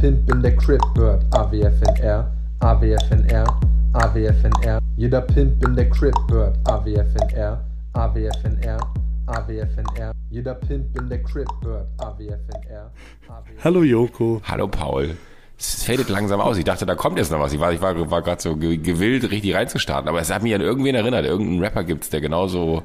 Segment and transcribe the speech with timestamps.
[0.00, 2.30] Pimp in der Crib hört AWFNR,
[2.60, 3.60] AWFNR,
[3.92, 4.78] AWFNR.
[4.96, 7.62] Jeder Pimp in der Crib hört AWFNR,
[7.92, 8.78] AWFNR,
[9.26, 10.12] AWFNR.
[10.30, 12.90] Jeder Pimp in der Crib hört AWFNR.
[13.28, 13.62] AWFNR.
[13.64, 14.40] Hallo Joko.
[14.44, 15.16] Hallo Paul.
[15.58, 16.56] Es fadet langsam aus.
[16.56, 17.52] Ich dachte, da kommt jetzt noch was.
[17.52, 20.08] Ich war, ich war, war gerade so ge- gewillt, richtig reinzustarten.
[20.08, 21.26] Aber es hat mich an irgendwen erinnert.
[21.26, 22.84] Irgendeinen Rapper gibt's, der genauso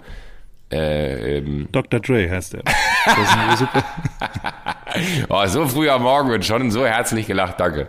[0.70, 2.02] äh, ähm, Dr.
[2.02, 2.64] Dre heißt er.
[5.28, 7.88] Oh, so früh am Morgen wird schon so herzlich gelacht, danke.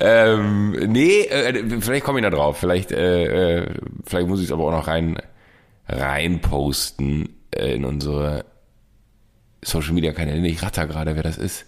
[0.00, 2.58] Ähm, nee, äh, vielleicht komme ich da drauf.
[2.58, 5.18] Vielleicht, äh, äh, vielleicht muss ich es aber auch noch rein,
[5.88, 8.44] rein posten äh, in unsere
[9.62, 10.46] Social Media Kanäle.
[10.48, 11.66] Ich ratter gerade, wer das ist.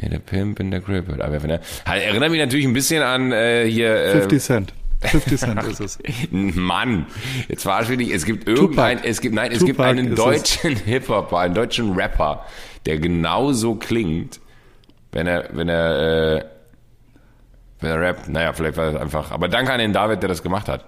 [0.00, 1.08] Ja, der Pimp in der Crib.
[1.20, 4.04] Aber wenn er, halt, erinnert mich natürlich ein bisschen an äh, hier.
[4.04, 4.72] Äh, 50 Cent.
[5.00, 5.98] 50 Cent ist es.
[6.30, 7.06] Mann,
[7.48, 10.18] jetzt war es wirklich, es gibt irgendein, es gibt, nein, es gibt Tupac einen ist
[10.18, 12.44] deutschen Hip-Hopper, einen deutschen Rapper,
[12.86, 14.40] der genauso klingt,
[15.12, 16.44] wenn er, wenn er, äh,
[17.80, 18.28] wenn er rappt.
[18.28, 20.84] Naja, vielleicht war das einfach, aber danke an den David, der das gemacht hat.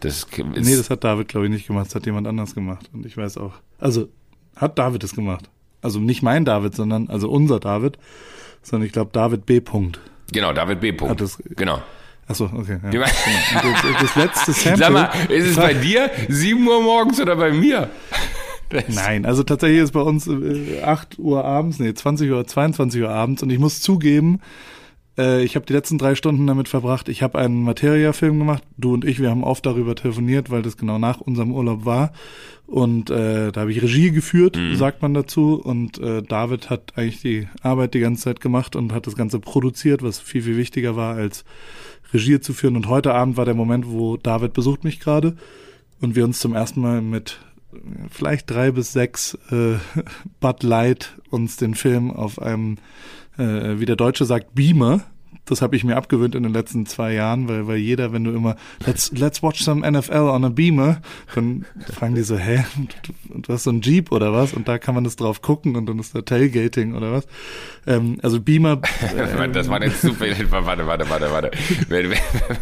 [0.00, 1.86] Das ist, Nee, das hat David, glaube ich, nicht gemacht.
[1.86, 2.90] Das hat jemand anders gemacht.
[2.92, 3.52] Und ich weiß auch.
[3.78, 4.08] Also,
[4.56, 5.48] hat David das gemacht.
[5.80, 7.98] Also nicht mein David, sondern, also unser David.
[8.62, 9.60] Sondern ich glaube David B.
[9.60, 10.00] Punkt.
[10.32, 10.92] genau, David B.
[10.92, 11.12] Punkt.
[11.12, 11.80] Hat das- genau.
[12.28, 12.78] Achso, okay.
[12.84, 12.90] Ja.
[12.90, 13.02] Genau.
[13.02, 14.78] Das, das letzte Sample.
[14.84, 17.90] Sag mal, ist es bei dir 7 Uhr morgens oder bei mir?
[18.70, 23.02] Das- Nein, also tatsächlich ist bei uns äh, 8 Uhr abends, nee, 20 Uhr, 22
[23.02, 24.40] Uhr abends und ich muss zugeben,
[25.18, 27.10] äh, ich habe die letzten drei Stunden damit verbracht.
[27.10, 28.62] Ich habe einen Materia-Film gemacht.
[28.78, 32.12] Du und ich, wir haben oft darüber telefoniert, weil das genau nach unserem Urlaub war.
[32.66, 35.60] Und äh, da habe ich Regie geführt, sagt man dazu.
[35.62, 39.38] Und äh, David hat eigentlich die Arbeit die ganze Zeit gemacht und hat das Ganze
[39.38, 41.44] produziert, was viel, viel wichtiger war, als
[42.12, 42.76] Regie zu führen.
[42.76, 45.36] Und heute Abend war der Moment, wo David besucht mich gerade
[46.00, 47.38] und wir uns zum ersten Mal mit
[47.72, 47.76] äh,
[48.10, 49.76] vielleicht drei bis sechs äh,
[50.40, 52.78] Bud Light uns den Film auf einem,
[53.38, 55.02] äh, wie der Deutsche sagt, Beamer.
[55.44, 58.30] Das habe ich mir abgewöhnt in den letzten zwei Jahren, weil, weil jeder, wenn du
[58.30, 58.54] immer
[58.86, 61.02] let's let's watch some NFL on a Beamer,
[61.34, 62.64] dann fragen die so, hä,
[63.02, 64.52] du, du hast so ein Jeep oder was?
[64.54, 67.26] Und da kann man das drauf gucken und dann ist da Tailgating oder was?
[67.88, 68.80] Ähm, also Beamer,
[69.16, 70.36] äh, Das war jetzt zu viel.
[70.50, 71.50] Warte, warte, warte, warte.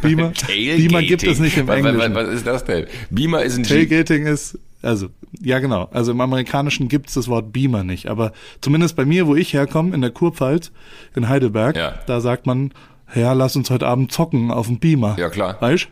[0.03, 0.89] Beamer- Tailgating.
[0.89, 2.15] Beamer gibt es nicht im was, was, Englischen.
[2.15, 2.87] was ist das denn?
[3.11, 3.89] Beamer ist ein Jeep.
[3.91, 5.09] Tailgating ist, also,
[5.41, 5.89] ja genau.
[5.93, 8.09] Also im Amerikanischen gibt's das Wort Beamer nicht.
[8.09, 10.73] Aber zumindest bei mir, wo ich herkomme, in der Kurpfalz,
[11.15, 11.95] in Heidelberg, Ja.
[12.07, 12.73] da sagt man,
[13.15, 15.17] ja, lass uns heute Abend zocken auf dem Beamer.
[15.19, 15.57] Ja, klar.
[15.61, 15.89] Weißt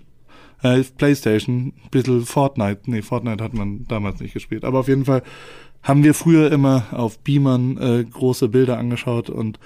[0.63, 2.81] äh, Playstation, bisschen Fortnite.
[2.87, 4.65] Nee, Fortnite hat man damals nicht gespielt.
[4.65, 5.23] Aber auf jeden Fall
[5.83, 9.59] haben wir früher immer auf Beamern äh, große Bilder angeschaut und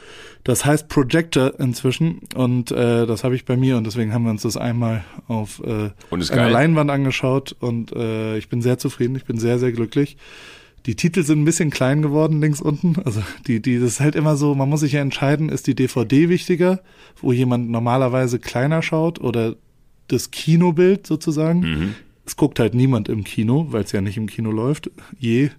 [0.45, 4.31] das heißt Projector inzwischen und äh, das habe ich bei mir und deswegen haben wir
[4.31, 6.53] uns das einmal auf äh, einer geil?
[6.53, 10.17] Leinwand angeschaut und äh, ich bin sehr zufrieden, ich bin sehr, sehr glücklich.
[10.87, 12.97] Die Titel sind ein bisschen klein geworden links unten.
[13.05, 15.77] Also die, die, das ist halt immer so, man muss sich ja entscheiden, ist die
[15.77, 16.81] DVD wichtiger,
[17.21, 19.55] wo jemand normalerweise kleiner schaut oder
[20.09, 21.61] das Kinobild sozusagen.
[21.61, 21.94] Mhm.
[22.25, 25.50] Es guckt halt niemand im Kino, weil es ja nicht im Kino läuft, je.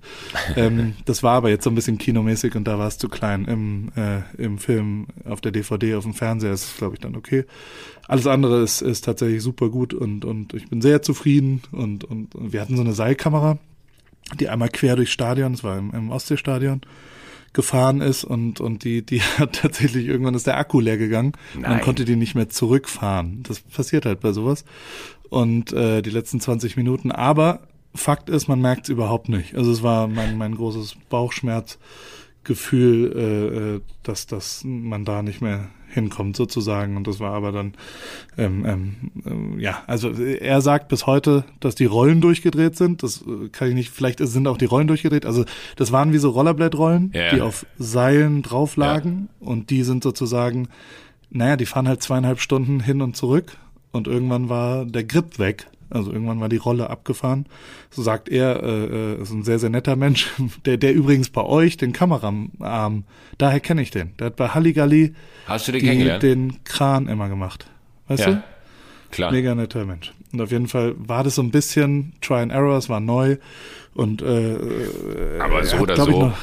[0.56, 3.46] ähm, das war aber jetzt so ein bisschen kinomäßig und da war es zu klein.
[3.46, 7.16] Im, äh, Im Film, auf der DVD, auf dem Fernseher ist es, glaube ich, dann
[7.16, 7.44] okay.
[8.07, 12.35] Alles andere ist, ist tatsächlich super gut und, und ich bin sehr zufrieden und, und,
[12.35, 13.57] und wir hatten so eine Seilkamera,
[14.40, 16.81] die einmal quer durchs Stadion, das war im, im Ostseestadion,
[17.53, 21.62] gefahren ist und, und die, die hat tatsächlich, irgendwann ist der Akku leer gegangen und
[21.62, 21.72] Nein.
[21.72, 23.44] dann konnte die nicht mehr zurückfahren.
[23.44, 24.66] Das passiert halt bei sowas.
[25.30, 27.62] Und äh, die letzten 20 Minuten, aber
[27.96, 29.56] Fakt ist, man merkt es überhaupt nicht.
[29.56, 31.84] Also es war mein, mein großes Bauchschmerzgefühl,
[32.49, 36.97] äh, äh, dass, dass man da nicht mehr hinkommt sozusagen.
[36.97, 37.73] Und das war aber dann,
[38.37, 38.95] ähm, ähm,
[39.25, 43.03] ähm, ja, also er sagt bis heute, dass die Rollen durchgedreht sind.
[43.03, 45.25] Das äh, kann ich nicht, vielleicht sind auch die Rollen durchgedreht.
[45.25, 45.45] Also
[45.75, 47.34] das waren wie so Rollerblade-Rollen, Ja.
[47.35, 50.67] die auf Seilen drauf lagen und die sind sozusagen,
[51.29, 53.57] naja, die fahren halt zweieinhalb Stunden hin und zurück
[53.91, 55.67] und irgendwann war der Grip weg.
[55.93, 57.45] Also irgendwann war die Rolle abgefahren.
[57.91, 60.31] So sagt er, äh, äh, ist ein sehr, sehr netter Mensch,
[60.66, 63.03] der, der übrigens bei euch den Kameraarm,
[63.37, 64.16] daher kenne ich den.
[64.17, 65.13] Der hat bei Halligalli
[65.47, 67.67] Hast du den die, den Kran immer gemacht.
[68.07, 68.43] Weißt ja, du?
[69.11, 69.31] klar.
[69.31, 70.13] Mega netter Mensch.
[70.31, 73.37] Und auf jeden Fall war das so ein bisschen Try and Error, es war neu
[73.93, 74.55] und äh,
[75.39, 76.25] Aber er so hat, oder glaub ich, so.
[76.25, 76.37] noch-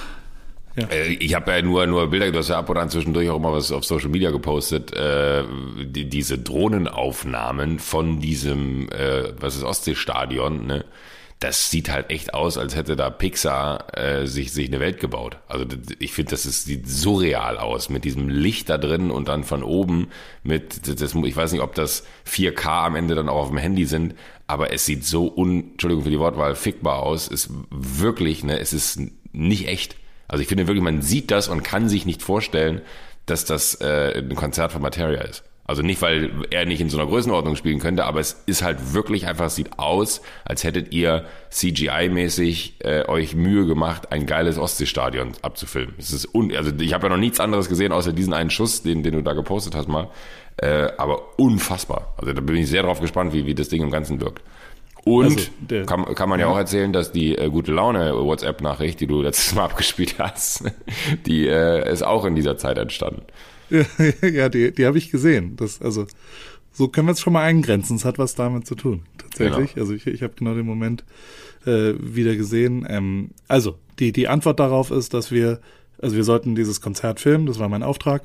[0.90, 3.36] Äh, Ich habe ja nur, nur Bilder, du hast ja ab und an zwischendurch auch
[3.36, 5.44] immer was auf Social Media gepostet, äh,
[5.84, 10.84] die, diese Drohnenaufnahmen von diesem, äh, was ist Ostseestadion, ne?
[11.38, 15.38] Das sieht halt echt aus, als hätte da Pixar äh, sich, sich eine Welt gebaut.
[15.48, 15.64] Also
[15.98, 19.62] ich finde, das ist, sieht surreal aus mit diesem Licht da drin und dann von
[19.62, 20.08] oben
[20.42, 23.86] mit, das- ich weiß nicht, ob das 4K am Ende dann auch auf dem Handy
[23.86, 24.16] sind,
[24.48, 27.26] aber es sieht so un, Entschuldigung für die Wortwahl, fickbar aus.
[27.26, 29.00] Ist wirklich, ne, es ist
[29.32, 29.96] nicht echt.
[30.30, 32.82] Also ich finde wirklich, man sieht das und kann sich nicht vorstellen,
[33.26, 35.42] dass das äh, ein Konzert von Materia ist.
[35.64, 38.92] Also nicht, weil er nicht in so einer Größenordnung spielen könnte, aber es ist halt
[38.92, 44.56] wirklich einfach, es sieht aus, als hättet ihr CGI-mäßig äh, euch Mühe gemacht, ein geiles
[44.56, 45.94] Ostseestadion abzufilmen.
[45.98, 48.82] Es ist un also ich habe ja noch nichts anderes gesehen, außer diesen einen Schuss,
[48.82, 50.08] den, den du da gepostet hast mal.
[50.56, 52.14] Äh, aber unfassbar.
[52.18, 54.42] Also da bin ich sehr drauf gespannt, wie, wie das Ding im Ganzen wirkt.
[55.04, 59.06] Und also kann, kann man ja, auch erzählen, dass die äh, gute Laune WhatsApp-Nachricht, die
[59.06, 60.64] du letztes Mal abgespielt hast,
[61.26, 63.22] die äh, ist auch in dieser Zeit entstanden.
[64.22, 65.56] ja, die, die habe ich gesehen.
[65.56, 66.06] Das, also,
[66.72, 67.96] so können wir es schon mal eingrenzen.
[67.96, 69.02] Es hat was damit zu tun.
[69.18, 69.74] Tatsächlich.
[69.74, 69.82] Genau.
[69.82, 71.04] Also ich, ich habe genau den Moment
[71.66, 72.86] äh, wieder gesehen.
[72.88, 75.60] Ähm, also, die, die Antwort darauf ist, dass wir,
[76.02, 78.22] also wir sollten dieses Konzert filmen, das war mein Auftrag.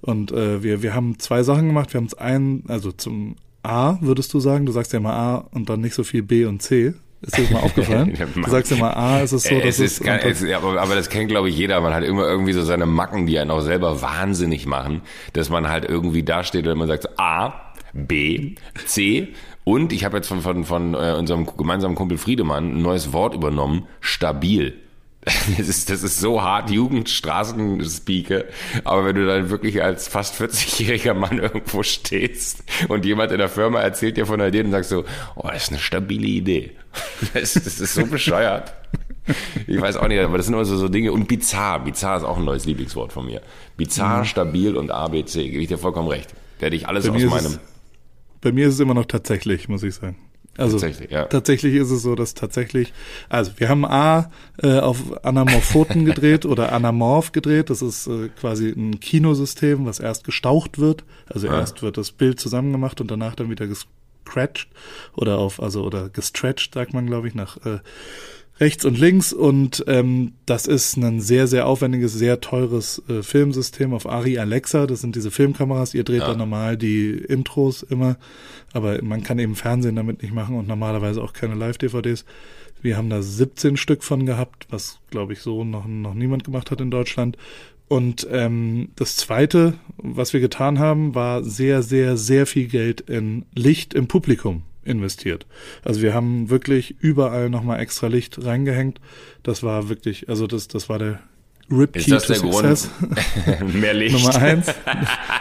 [0.00, 1.92] Und äh, wir, wir haben zwei Sachen gemacht.
[1.92, 5.34] Wir haben es einen, also zum A, würdest du sagen, du sagst ja immer A
[5.52, 6.94] und dann nicht so viel B und C.
[7.22, 8.16] Ist dir das mal aufgefallen?
[8.34, 10.00] du sagst immer A, ist es so, dass es...
[10.00, 11.80] Ist, es, es aber, aber das kennt, glaube ich, jeder.
[11.80, 15.02] Man hat immer irgendwie so seine Macken, die einen auch selber wahnsinnig machen,
[15.34, 18.54] dass man halt irgendwie dasteht und man sagt A, B,
[18.86, 19.28] C
[19.64, 23.34] und ich habe jetzt von, von, von äh, unserem gemeinsamen Kumpel Friedemann ein neues Wort
[23.34, 24.74] übernommen, stabil.
[25.58, 28.44] Das ist, das ist so hart Jugendstraßenspeaker.
[28.84, 33.48] Aber wenn du dann wirklich als fast 40-jähriger Mann irgendwo stehst und jemand in der
[33.48, 35.04] Firma erzählt dir von einer Idee und sagst so,
[35.36, 36.72] oh, das ist eine stabile Idee.
[37.34, 38.72] Das, das ist so bescheuert.
[39.66, 41.12] Ich weiß auch nicht, aber das sind immer so, so Dinge.
[41.12, 41.84] Und bizarr.
[41.84, 43.42] Bizarr ist auch ein neues Lieblingswort von mir.
[43.76, 44.24] Bizarr, mhm.
[44.24, 45.48] stabil und ABC.
[45.50, 46.34] Gebe ich dir vollkommen recht.
[46.58, 47.46] Werde ich alles bei aus meinem.
[47.46, 47.60] Es,
[48.40, 50.16] bei mir ist es immer noch tatsächlich, muss ich sagen.
[50.60, 51.24] Also tatsächlich, ja.
[51.24, 52.92] tatsächlich ist es so, dass tatsächlich,
[53.28, 54.30] also wir haben A
[54.62, 57.70] äh, auf Anamorphoten gedreht oder Anamorph gedreht.
[57.70, 61.04] Das ist äh, quasi ein Kinosystem, was erst gestaucht wird.
[61.26, 61.58] Also ja.
[61.58, 64.68] erst wird das Bild zusammengemacht und danach dann wieder gescratcht
[65.16, 67.78] oder auf, also oder gestretched, sagt man, glaube ich, nach äh,
[68.60, 73.94] rechts und links und ähm, das ist ein sehr, sehr aufwendiges, sehr teures äh, Filmsystem
[73.94, 74.86] auf Ari Alexa.
[74.86, 75.94] Das sind diese Filmkameras.
[75.94, 76.28] Ihr dreht ja.
[76.28, 78.18] da normal die Intros immer,
[78.72, 82.24] aber man kann eben Fernsehen damit nicht machen und normalerweise auch keine Live-DVDs.
[82.82, 86.70] Wir haben da 17 Stück von gehabt, was glaube ich so noch, noch niemand gemacht
[86.70, 87.36] hat in Deutschland.
[87.88, 93.46] Und ähm, das Zweite, was wir getan haben, war sehr, sehr, sehr viel Geld in
[93.54, 95.46] Licht im Publikum investiert.
[95.82, 99.00] Also wir haben wirklich überall nochmal extra Licht reingehängt.
[99.42, 101.20] Das war wirklich, also das, das war der
[101.70, 102.90] Rip Key to Success.
[103.72, 104.16] Mehr Licht.
[104.16, 104.66] Nummer eins.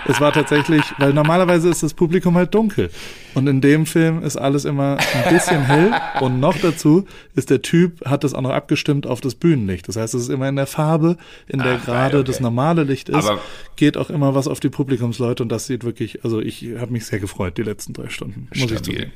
[0.10, 2.90] Es war tatsächlich, weil normalerweise ist das Publikum halt dunkel.
[3.36, 5.92] Und in dem Film ist alles immer ein bisschen hell.
[6.20, 9.88] Und noch dazu ist der Typ, hat das auch noch abgestimmt auf das Bühnenlicht.
[9.88, 11.18] Das heißt, es ist immer in der Farbe,
[11.48, 12.28] in der Ach, gerade okay.
[12.28, 13.40] das normale Licht ist, Aber
[13.76, 15.44] geht auch immer was auf die Publikumsleute.
[15.44, 18.48] Und das sieht wirklich, also ich habe mich sehr gefreut, die letzten drei Stunden.
[18.50, 18.76] Muss stabil.
[18.76, 19.12] ich zugeben.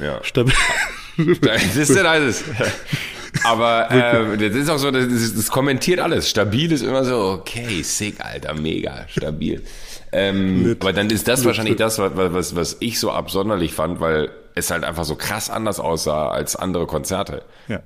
[0.00, 0.24] Ja.
[0.24, 0.54] Stabil.
[1.40, 2.42] Das ist ja alles.
[3.44, 3.90] Aber
[4.36, 6.28] äh, das ist auch so, das, das, kommentiert alles.
[6.28, 9.62] Stabil ist immer so, okay, sick, Alter, mega, stabil.
[10.14, 14.30] Ähm, aber dann ist das wahrscheinlich das, was, was, was ich so absonderlich fand, weil
[14.54, 17.42] es halt einfach so krass anders aussah als andere Konzerte.
[17.68, 17.82] Ja.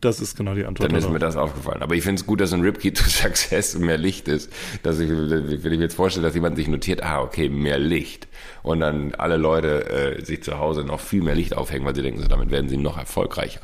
[0.00, 0.90] Das ist genau die Antwort.
[0.90, 1.82] Dann ist mir das aufgefallen.
[1.82, 4.52] Aber ich finde es gut, dass ein Ripkey to Success mehr Licht ist.
[4.82, 8.28] Dass ich, wenn ich mir jetzt vorstelle, dass jemand sich notiert, ah, okay, mehr Licht.
[8.62, 12.02] Und dann alle Leute äh, sich zu Hause noch viel mehr Licht aufhängen, weil sie
[12.02, 13.60] denken, so, damit werden sie noch erfolgreicher.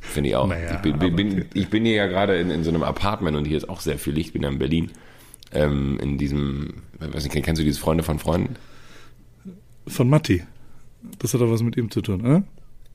[0.00, 0.46] Finde ich auch.
[0.46, 3.44] Naja, ich, bin, bin, ich bin hier ja gerade in, in so einem Apartment und
[3.44, 4.32] hier ist auch sehr viel Licht.
[4.32, 4.90] bin ja in Berlin.
[5.52, 8.56] Ähm, in diesem, weiß nicht, kennst du dieses Freunde von Freunden?
[9.86, 10.42] Von Matti.
[11.18, 12.42] Das hat doch was mit ihm zu tun, oder?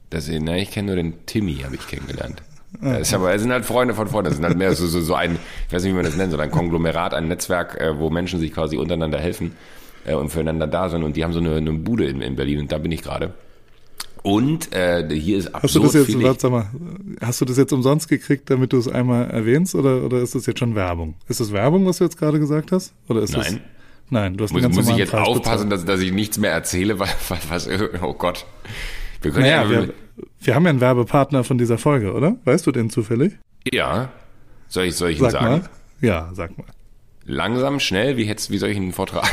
[0.09, 2.43] Das, na, ich kenne nur den Timmy, habe ich kennengelernt.
[2.81, 4.29] Das ist aber, es sind halt Freunde von Freunden.
[4.29, 6.31] Das sind halt mehr so, so, so ein, ich weiß nicht, wie man das nennt,
[6.31, 9.55] so ein Konglomerat, ein Netzwerk, äh, wo Menschen sich quasi untereinander helfen
[10.05, 11.03] äh, und füreinander da sind.
[11.03, 13.33] Und die haben so eine, eine Bude in, in Berlin und da bin ich gerade.
[14.23, 16.69] Und äh, hier ist absurd hast du das jetzt, warte, mal,
[17.21, 20.45] Hast du das jetzt umsonst gekriegt, damit du es einmal erwähnst, oder, oder ist das
[20.45, 21.15] jetzt schon Werbung?
[21.27, 22.93] Ist das Werbung, was du jetzt gerade gesagt hast?
[23.09, 23.43] Oder ist Nein.
[23.43, 23.61] Das,
[24.09, 26.99] nein, du hast muss, muss ich jetzt Preis aufpassen, dass, dass ich nichts mehr erzähle,
[26.99, 27.09] weil,
[27.49, 27.69] was,
[28.01, 28.45] oh Gott.
[29.21, 29.93] Wir können naja, ja, wir,
[30.39, 32.37] wir haben ja einen Werbepartner von dieser Folge, oder?
[32.45, 33.33] Weißt du den zufällig?
[33.73, 34.09] Ja.
[34.69, 35.45] Soll ich, soll ich ihn sag sagen?
[35.45, 35.69] Mal.
[35.99, 36.67] Ja, sag mal.
[37.25, 39.27] Langsam, schnell, wie, hättest, wie soll ich ihn vortragen?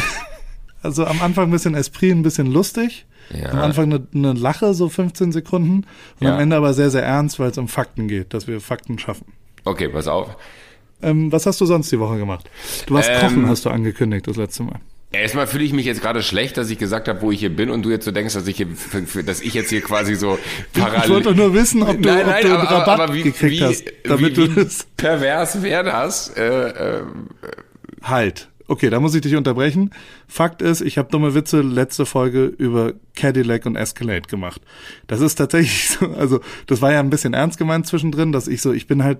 [0.82, 3.06] also am Anfang ein bisschen Esprit, ein bisschen lustig.
[3.30, 3.50] Ja.
[3.50, 5.86] Am Anfang eine, eine Lache, so 15 Sekunden.
[6.20, 6.34] Und ja.
[6.34, 9.26] am Ende aber sehr, sehr ernst, weil es um Fakten geht, dass wir Fakten schaffen.
[9.64, 10.36] Okay, pass auf.
[11.02, 12.50] Ähm, was hast du sonst die Woche gemacht?
[12.86, 14.80] Du warst ähm, kochen, hast du angekündigt das letzte Mal.
[15.12, 17.70] Erstmal fühle ich mich jetzt gerade schlecht, dass ich gesagt habe, wo ich hier bin
[17.70, 18.66] und du jetzt so denkst, dass ich hier,
[19.24, 20.38] dass ich jetzt hier quasi so
[20.72, 21.00] parallel.
[21.04, 23.60] Ich wollte nur wissen, ob du, nein, nein, ob du einen Rabatt aber wie, gekriegt
[23.60, 24.86] wie, hast, damit wie, du das.
[24.96, 26.30] Pervers wäre das.
[26.30, 27.02] Äh, äh,
[28.02, 28.48] halt.
[28.66, 29.90] Okay, da muss ich dich unterbrechen.
[30.26, 34.62] Fakt ist, ich habe dumme Witze letzte Folge über Cadillac und Escalade gemacht.
[35.06, 38.62] Das ist tatsächlich so, also das war ja ein bisschen ernst gemeint zwischendrin, dass ich
[38.62, 39.18] so, ich bin halt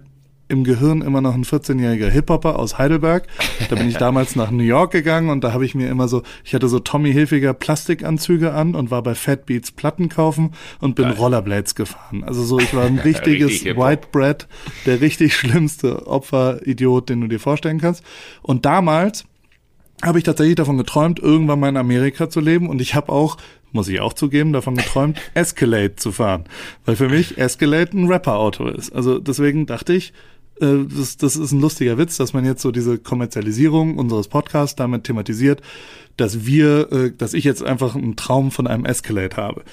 [0.49, 3.27] im Gehirn immer noch ein 14-jähriger Hip-Hopper aus Heidelberg.
[3.71, 6.23] Da bin ich damals nach New York gegangen und da habe ich mir immer so,
[6.45, 10.97] ich hatte so Tommy Hilfiger Plastikanzüge an und war bei Fat Beats Platten kaufen und
[10.97, 11.15] bin Geil.
[11.15, 12.25] Rollerblades gefahren.
[12.25, 14.47] Also so, ich war ein richtiges Richtig White Bread,
[14.85, 18.03] der richtig schlimmste Opferidiot, den du dir vorstellen kannst.
[18.43, 19.25] Und damals
[20.03, 23.37] habe ich tatsächlich davon geträumt, irgendwann mal in Amerika zu leben und ich habe auch
[23.75, 26.45] muss ich auch zugeben, davon geträumt, Escalade zu fahren.
[26.85, 28.95] Weil für mich Escalade ein Rapper-Auto ist.
[28.95, 30.13] Also deswegen dachte ich,
[30.61, 34.77] äh, das, das ist ein lustiger Witz, dass man jetzt so diese Kommerzialisierung unseres Podcasts
[34.77, 35.61] damit thematisiert,
[36.17, 39.65] dass wir, äh, dass ich jetzt einfach einen Traum von einem Escalade habe.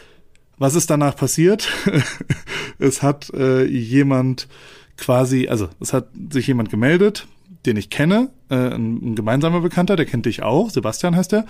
[0.58, 1.70] Was ist danach passiert?
[2.80, 4.48] es hat äh, jemand
[4.98, 7.28] quasi, also es hat sich jemand gemeldet,
[7.66, 11.46] den ich kenne, äh, ein, ein gemeinsamer Bekannter, der kennt dich auch, Sebastian heißt er.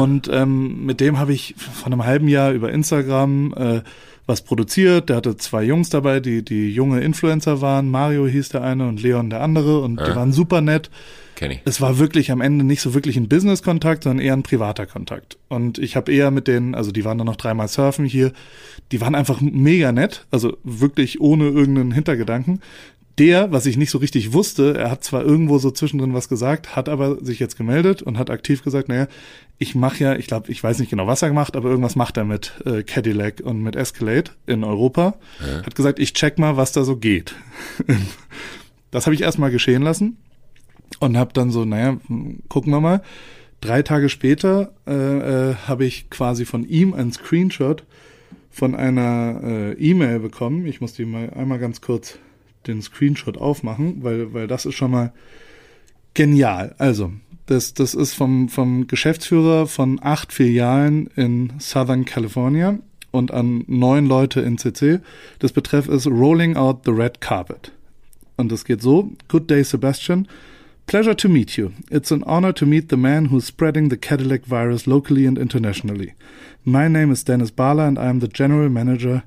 [0.00, 3.80] Und ähm, mit dem habe ich vor einem halben Jahr über Instagram äh,
[4.28, 5.08] was produziert.
[5.08, 7.90] Der hatte zwei Jungs dabei, die die junge Influencer waren.
[7.90, 10.06] Mario hieß der eine und Leon der andere und ja.
[10.06, 10.90] die waren super nett.
[11.34, 11.60] Kenn ich.
[11.64, 15.38] Es war wirklich am Ende nicht so wirklich ein Business-Kontakt, sondern eher ein privater Kontakt.
[15.48, 18.32] Und ich habe eher mit denen, also die waren dann noch dreimal surfen hier,
[18.92, 22.60] die waren einfach mega nett, also wirklich ohne irgendeinen Hintergedanken
[23.18, 26.76] der, was ich nicht so richtig wusste, er hat zwar irgendwo so zwischendrin was gesagt,
[26.76, 29.08] hat aber sich jetzt gemeldet und hat aktiv gesagt, naja,
[29.58, 32.16] ich mache ja, ich glaube, ich weiß nicht genau, was er gemacht, aber irgendwas macht
[32.16, 35.14] er mit äh, Cadillac und mit Escalade in Europa.
[35.40, 35.66] Ja.
[35.66, 37.34] Hat gesagt, ich check mal, was da so geht.
[38.90, 40.16] das habe ich erstmal geschehen lassen
[41.00, 41.98] und habe dann so, naja,
[42.48, 43.02] gucken wir mal.
[43.60, 47.82] Drei Tage später äh, äh, habe ich quasi von ihm ein Screenshot
[48.50, 50.64] von einer äh, E-Mail bekommen.
[50.66, 52.18] Ich muss die mal einmal ganz kurz
[52.68, 55.12] den Screenshot aufmachen, weil, weil das ist schon mal
[56.14, 56.74] genial.
[56.78, 57.12] Also,
[57.46, 62.78] das, das ist vom, vom Geschäftsführer von acht Filialen in Southern California
[63.10, 65.00] und an neun Leute in CC.
[65.38, 67.72] Das Betreff ist Rolling Out the Red Carpet.
[68.36, 69.10] Und es geht so.
[69.28, 70.28] Good day, Sebastian.
[70.86, 71.72] Pleasure to meet you.
[71.90, 76.14] It's an honor to meet the man who's spreading the Cadillac virus locally and internationally.
[76.64, 79.22] My name is Dennis Bala and I am the general manager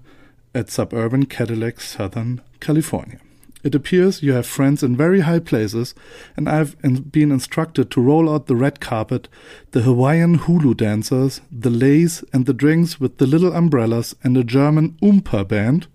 [0.53, 3.19] at Suburban Cadillac Southern California.
[3.63, 5.93] It appears you have friends in very high places,
[6.35, 6.75] and I've
[7.11, 9.27] been instructed to roll out the red carpet,
[9.71, 14.43] the Hawaiian hulu dancers, the lays, and the drinks with the little umbrellas and a
[14.43, 15.87] German Oompa band.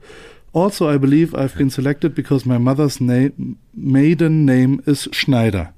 [0.53, 5.75] Also, I believe I've been selected because my mother's maiden name is Schneider.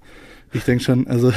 [0.52, 1.32] Ich denke schon, also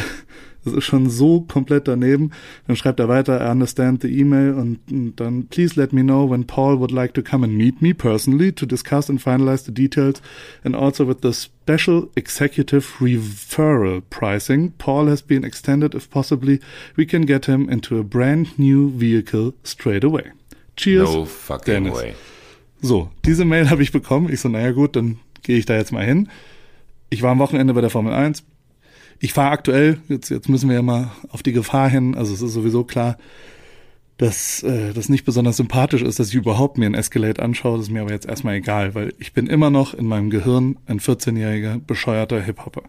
[0.63, 2.31] Das ist schon so komplett daneben.
[2.67, 6.29] Dann schreibt er weiter, I understand the email und, und dann, please let me know
[6.29, 9.73] when Paul would like to come and meet me personally to discuss and finalize the
[9.73, 10.21] details
[10.63, 14.73] and also with the special executive referral pricing.
[14.77, 16.59] Paul has been extended if possibly
[16.95, 20.31] we can get him into a brand new vehicle straight away.
[20.75, 21.13] Cheers.
[21.13, 21.95] No fucking Dennis.
[21.95, 22.15] way.
[22.81, 24.31] So, diese Mail habe ich bekommen.
[24.31, 26.29] Ich so, naja gut, dann gehe ich da jetzt mal hin.
[27.09, 28.43] Ich war am Wochenende bei der Formel 1,
[29.21, 32.41] ich fahre aktuell, jetzt, jetzt müssen wir ja mal auf die Gefahr hin, also es
[32.41, 33.17] ist sowieso klar,
[34.17, 37.77] dass äh, das nicht besonders sympathisch ist, dass ich überhaupt mir ein Escalade anschaue.
[37.77, 40.77] Das ist mir aber jetzt erstmal egal, weil ich bin immer noch in meinem Gehirn
[40.85, 42.83] ein 14-jähriger bescheuerter Hip-Hopper.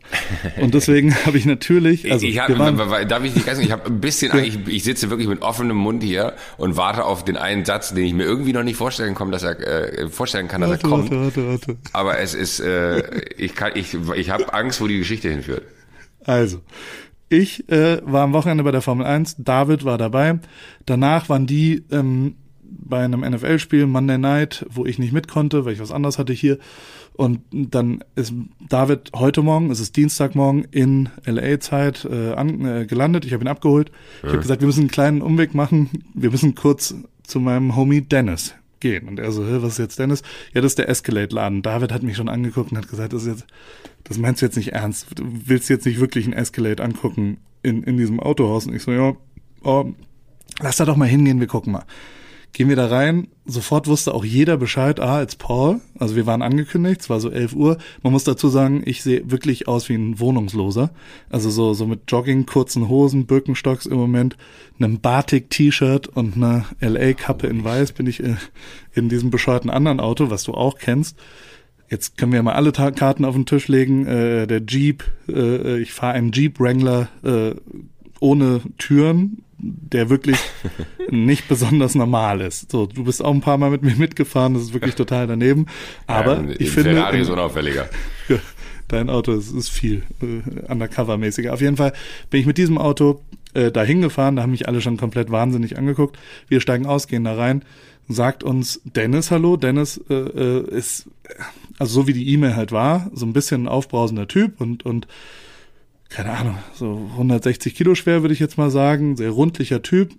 [0.61, 2.77] Und deswegen habe ich natürlich, also ich hab, waren,
[3.09, 4.43] darf ich nicht ganz, ich habe ein bisschen, ja.
[4.43, 8.05] ich, ich sitze wirklich mit offenem Mund hier und warte auf den einen Satz, den
[8.05, 10.91] ich mir irgendwie noch nicht vorstellen kann, dass er äh, vorstellen kann, dass warte, er
[10.91, 11.11] kommt.
[11.11, 11.77] Warte, warte, warte.
[11.95, 15.62] Aber es ist, äh, ich kann, ich, ich habe Angst, wo die Geschichte hinführt.
[16.25, 16.61] Also,
[17.29, 20.38] ich äh, war am Wochenende bei der Formel 1, David war dabei.
[20.87, 25.73] Danach waren die ähm, bei einem NFL-Spiel Monday Night, wo ich nicht mit konnte, weil
[25.73, 26.59] ich was anderes hatte hier.
[27.14, 28.33] Und dann ist
[28.69, 33.25] David heute Morgen, es ist Dienstagmorgen in LA-Zeit äh, äh, gelandet.
[33.25, 33.91] Ich habe ihn abgeholt.
[34.23, 35.91] Ich habe gesagt, wir müssen einen kleinen Umweg machen.
[36.14, 39.09] Wir müssen kurz zu meinem Homie Dennis gehen.
[39.09, 40.23] Und er so, was ist jetzt Dennis?
[40.53, 41.62] Ja, das ist der Escalade-Laden.
[41.62, 43.47] David hat mich schon angeguckt und hat gesagt, das ist jetzt
[44.05, 45.07] das meinst du jetzt nicht ernst?
[45.15, 48.67] Du willst jetzt nicht wirklich ein Escalade angucken in, in diesem Autohaus?
[48.67, 49.15] Und ich so, ja,
[49.62, 49.93] oh,
[50.61, 51.85] lass da doch mal hingehen, wir gucken mal.
[52.55, 55.81] Gehen wir da rein, sofort wusste auch jeder Bescheid, ah, it's Paul.
[55.99, 57.79] Also wir waren angekündigt, es war so 11 Uhr.
[58.03, 60.91] Man muss dazu sagen, ich sehe wirklich aus wie ein Wohnungsloser.
[61.31, 64.37] Also so, so mit Jogging, kurzen Hosen, Birkenstocks im Moment,
[64.79, 68.37] einem Batik-T-Shirt und einer LA-Kappe in weiß bin ich in,
[68.93, 71.19] in diesem bescheuerten anderen Auto, was du auch kennst.
[71.89, 74.07] Jetzt können wir mal alle Ta Karten auf den Tisch legen.
[74.07, 77.55] Äh, der Jeep, äh, ich fahre einen Jeep Wrangler äh,
[78.21, 80.38] ohne Türen, der wirklich
[81.11, 82.71] nicht besonders normal ist.
[82.71, 85.66] So, du bist auch ein paar Mal mit mir mitgefahren, das ist wirklich total daneben.
[86.07, 86.95] Aber ja, ich finde.
[86.95, 87.88] Ferrari ist unauffälliger.
[88.88, 91.52] Dein Auto ist, ist viel äh, undercover-mäßiger.
[91.52, 91.92] Auf jeden Fall
[92.28, 93.23] bin ich mit diesem Auto
[93.54, 96.19] äh, da hingefahren, da haben mich alle schon komplett wahnsinnig angeguckt.
[96.49, 97.64] Wir steigen aus, gehen da rein
[98.09, 99.57] sagt uns Dennis Hallo.
[99.57, 101.07] Dennis äh, äh, ist
[101.78, 105.07] also so wie die E-Mail halt war, so ein bisschen ein aufbrausender Typ und, und
[106.12, 110.14] keine Ahnung, so 160 Kilo schwer, würde ich jetzt mal sagen, sehr rundlicher Typ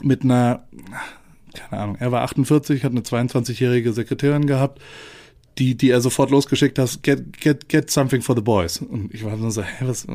[0.00, 0.64] mit einer,
[1.54, 4.80] keine Ahnung, er war 48, hat eine 22-jährige Sekretärin gehabt,
[5.58, 8.78] die, die er sofort losgeschickt hat, get, get, get something for the boys.
[8.78, 10.06] Und ich war nur so, hä, was,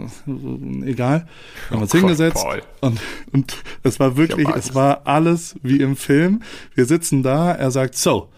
[0.84, 1.28] egal.
[1.70, 2.46] Haben wir uns oh hingesetzt
[2.82, 3.00] und,
[3.32, 6.42] und es war wirklich, es war alles wie im Film.
[6.74, 8.30] Wir sitzen da, er sagt, so,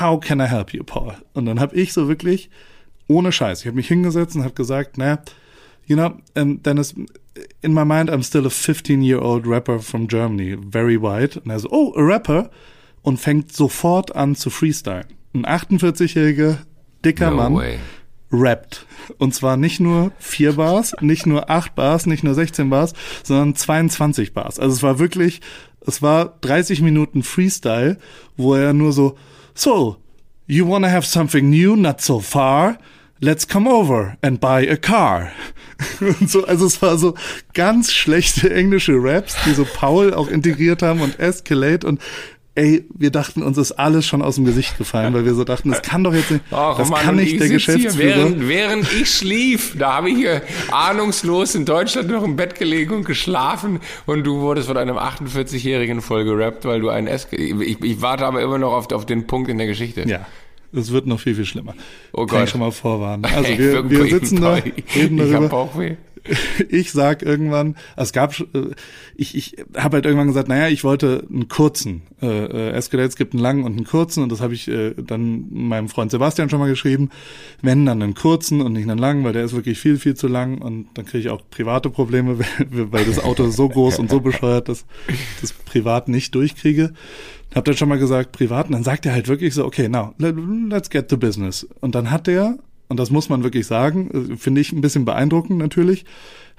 [0.00, 1.14] how can I help you, Paul?
[1.34, 2.48] Und dann habe ich so wirklich,
[3.08, 5.18] ohne Scheiß, ich habe mich hingesetzt und habe gesagt, naja,
[5.86, 6.94] you know, and then it's,
[7.62, 11.36] in my mind, I'm still a 15-year-old rapper from Germany, very white.
[11.36, 12.50] Und er so, oh, a rapper.
[13.02, 15.06] Und fängt sofort an zu freestylen.
[15.34, 16.58] Ein 48-jähriger,
[17.04, 17.78] dicker no Mann way.
[18.30, 18.86] rappt.
[19.18, 22.92] Und zwar nicht nur vier Bars, nicht nur acht Bars, nicht nur 16 Bars,
[23.24, 24.60] sondern 22 Bars.
[24.60, 25.40] Also es war wirklich,
[25.86, 27.98] es war 30 Minuten Freestyle,
[28.36, 29.16] wo er nur so,
[29.54, 29.96] so,
[30.46, 32.78] you wanna have something new, not so far?
[33.22, 35.30] Let's come over and buy a car.
[36.00, 37.14] Und so, also es war so
[37.54, 42.00] ganz schlechte englische Raps, die so Paul auch integriert haben und Escalate und
[42.54, 45.70] ey, wir dachten uns ist alles schon aus dem Gesicht gefallen, weil wir so dachten,
[45.70, 48.16] das kann doch jetzt nicht, Ach, das Mann, kann nicht der Geschäftsführer.
[48.16, 52.94] Während, während ich schlief, da habe ich hier ahnungslos in Deutschland noch im Bett gelegen
[52.94, 57.82] und geschlafen und du wurdest von einem 48-Jährigen voll gerappt, weil du ein S, ich,
[57.82, 60.06] ich warte aber immer noch auf, auf den Punkt in der Geschichte.
[60.06, 60.26] Ja.
[60.72, 61.74] Es wird noch viel, viel schlimmer.
[62.12, 62.30] Oh Gott.
[62.30, 63.24] Kann ich schon mal vorwarnen.
[63.24, 65.24] Also wir, wir sitzen da, reden darüber.
[65.24, 65.96] Ich hab Bauchweh.
[66.68, 68.70] Ich sag irgendwann, es gab, äh,
[69.14, 72.02] ich, ich habe halt irgendwann gesagt, naja, ich wollte einen kurzen.
[72.20, 75.46] Äh, äh, Escalates gibt einen langen und einen kurzen und das habe ich äh, dann
[75.50, 77.10] meinem Freund Sebastian schon mal geschrieben.
[77.60, 80.28] Wenn, dann einen kurzen und nicht einen langen, weil der ist wirklich viel, viel zu
[80.28, 82.38] lang und dann kriege ich auch private Probleme,
[82.70, 86.92] weil das Auto so groß und so bescheuert, dass ich das privat nicht durchkriege
[87.54, 90.14] hab dann schon mal gesagt, privat, und dann sagt er halt wirklich so, okay, now,
[90.18, 91.66] let's get to business.
[91.80, 92.58] Und dann hat der,
[92.92, 96.04] und das muss man wirklich sagen, äh, finde ich ein bisschen beeindruckend natürlich,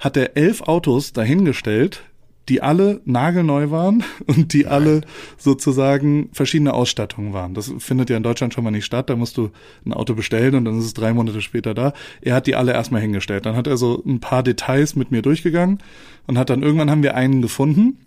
[0.00, 2.02] hat er elf Autos dahingestellt,
[2.48, 5.02] die alle nagelneu waren und die alle
[5.38, 7.54] sozusagen verschiedene Ausstattungen waren.
[7.54, 9.10] Das findet ja in Deutschland schon mal nicht statt.
[9.10, 9.50] Da musst du
[9.86, 11.92] ein Auto bestellen und dann ist es drei Monate später da.
[12.20, 13.46] Er hat die alle erstmal hingestellt.
[13.46, 15.78] Dann hat er so ein paar Details mit mir durchgegangen
[16.26, 17.98] und hat dann irgendwann haben wir einen gefunden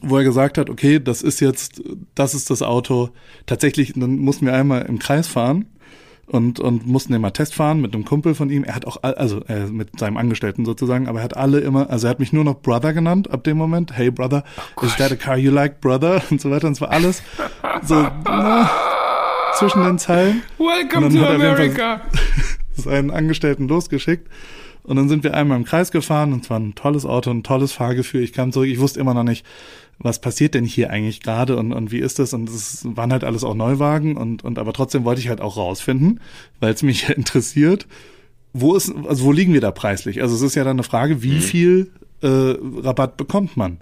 [0.00, 1.82] wo er gesagt hat, okay, das ist jetzt,
[2.14, 3.10] das ist das Auto.
[3.44, 5.66] Tatsächlich, dann mussten wir einmal im Kreis fahren
[6.26, 8.64] und, und mussten immer Test fahren mit einem Kumpel von ihm.
[8.64, 12.06] Er hat auch, also äh, mit seinem Angestellten sozusagen, aber er hat alle immer, also
[12.06, 13.96] er hat mich nur noch Brother genannt ab dem Moment.
[13.96, 14.44] Hey Brother,
[14.76, 16.22] oh is that a car you like, Brother?
[16.30, 16.68] Und so weiter.
[16.68, 17.22] Und war alles
[17.82, 18.70] so na,
[19.54, 20.42] zwischen den Zeilen.
[20.58, 22.00] Welcome to America.
[22.76, 24.28] seinen Angestellten losgeschickt.
[24.84, 27.44] Und dann sind wir einmal im Kreis gefahren und es war ein tolles Auto, ein
[27.44, 28.22] tolles Fahrgefühl.
[28.22, 29.46] Ich kam zurück, ich wusste immer noch nicht,
[30.02, 32.34] was passiert denn hier eigentlich gerade und, und wie ist das?
[32.34, 35.56] Und es waren halt alles auch Neuwagen und, und aber trotzdem wollte ich halt auch
[35.56, 36.20] rausfinden,
[36.60, 37.86] weil es mich interessiert,
[38.52, 40.20] wo ist, also wo liegen wir da preislich?
[40.20, 41.40] Also es ist ja dann eine Frage, wie mhm.
[41.40, 43.78] viel äh, Rabatt bekommt man?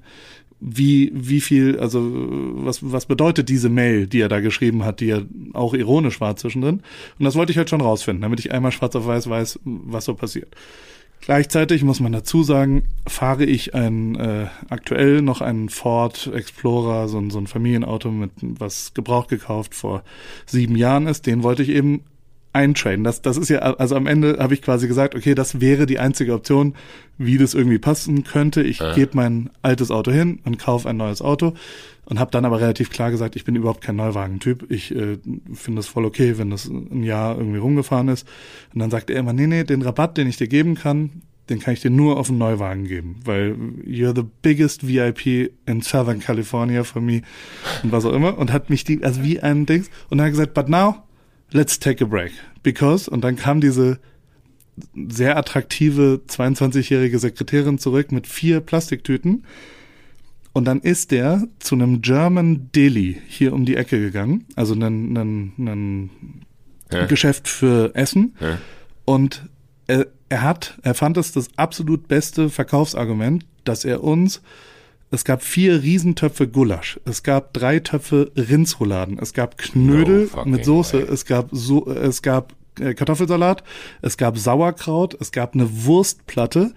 [0.63, 5.07] Wie, wie viel, also was, was bedeutet diese Mail, die er da geschrieben hat, die
[5.07, 5.23] ja
[5.55, 6.83] auch ironisch war zwischendrin?
[7.19, 10.05] Und das wollte ich halt schon rausfinden, damit ich einmal schwarz auf weiß weiß, was
[10.05, 10.55] so passiert.
[11.21, 17.19] Gleichzeitig muss man dazu sagen, fahre ich ein äh, aktuell noch einen Ford Explorer, so
[17.19, 20.03] ein, so ein Familienauto mit was gebraucht gekauft vor
[20.47, 21.27] sieben Jahren ist.
[21.27, 22.05] Den wollte ich eben
[22.53, 23.05] eintraden.
[23.05, 25.99] Das, das ist ja, also am Ende habe ich quasi gesagt, okay, das wäre die
[25.99, 26.75] einzige Option,
[27.19, 28.63] wie das irgendwie passen könnte.
[28.63, 28.93] Ich äh.
[28.95, 31.55] gebe mein altes Auto hin und kaufe ein neues Auto
[32.05, 34.67] und habe dann aber relativ klar gesagt, ich bin überhaupt kein Neuwagentyp.
[34.71, 35.19] Ich äh,
[35.55, 38.27] finde es voll okay, wenn das ein Jahr irgendwie rumgefahren ist.
[38.75, 41.59] Und dann sagt er immer, nee, nee, den Rabatt, den ich dir geben kann, den
[41.59, 46.21] kann ich dir nur auf einen Neuwagen geben, weil you're the biggest VIP in Southern
[46.21, 47.23] California for me
[47.83, 50.33] und was auch immer und hat mich die, also wie ein Dings und dann hat
[50.33, 51.03] gesagt, but now
[51.53, 52.33] let's take a break.
[52.63, 53.99] Because, und dann kam diese
[54.95, 59.45] sehr attraktive 22-jährige Sekretärin zurück mit vier Plastiktüten.
[60.53, 65.17] Und dann ist der zu einem German Deli hier um die Ecke gegangen, also ein,
[65.17, 66.11] ein, ein
[66.91, 67.07] ja.
[67.07, 68.35] Geschäft für Essen.
[68.41, 68.59] Ja.
[69.05, 69.49] Und
[69.87, 74.43] er, er hat, er fand es das absolut beste Verkaufsargument, dass er uns
[75.11, 77.01] es gab vier Riesentöpfe Gulasch.
[77.05, 79.19] Es gab drei Töpfe Rindsrouladen.
[79.19, 81.09] Es gab Knödel no mit Soße.
[81.09, 81.13] Way.
[81.13, 83.65] Es gab so, es gab äh, Kartoffelsalat.
[84.03, 85.17] Es gab Sauerkraut.
[85.21, 86.73] Es gab eine Wurstplatte.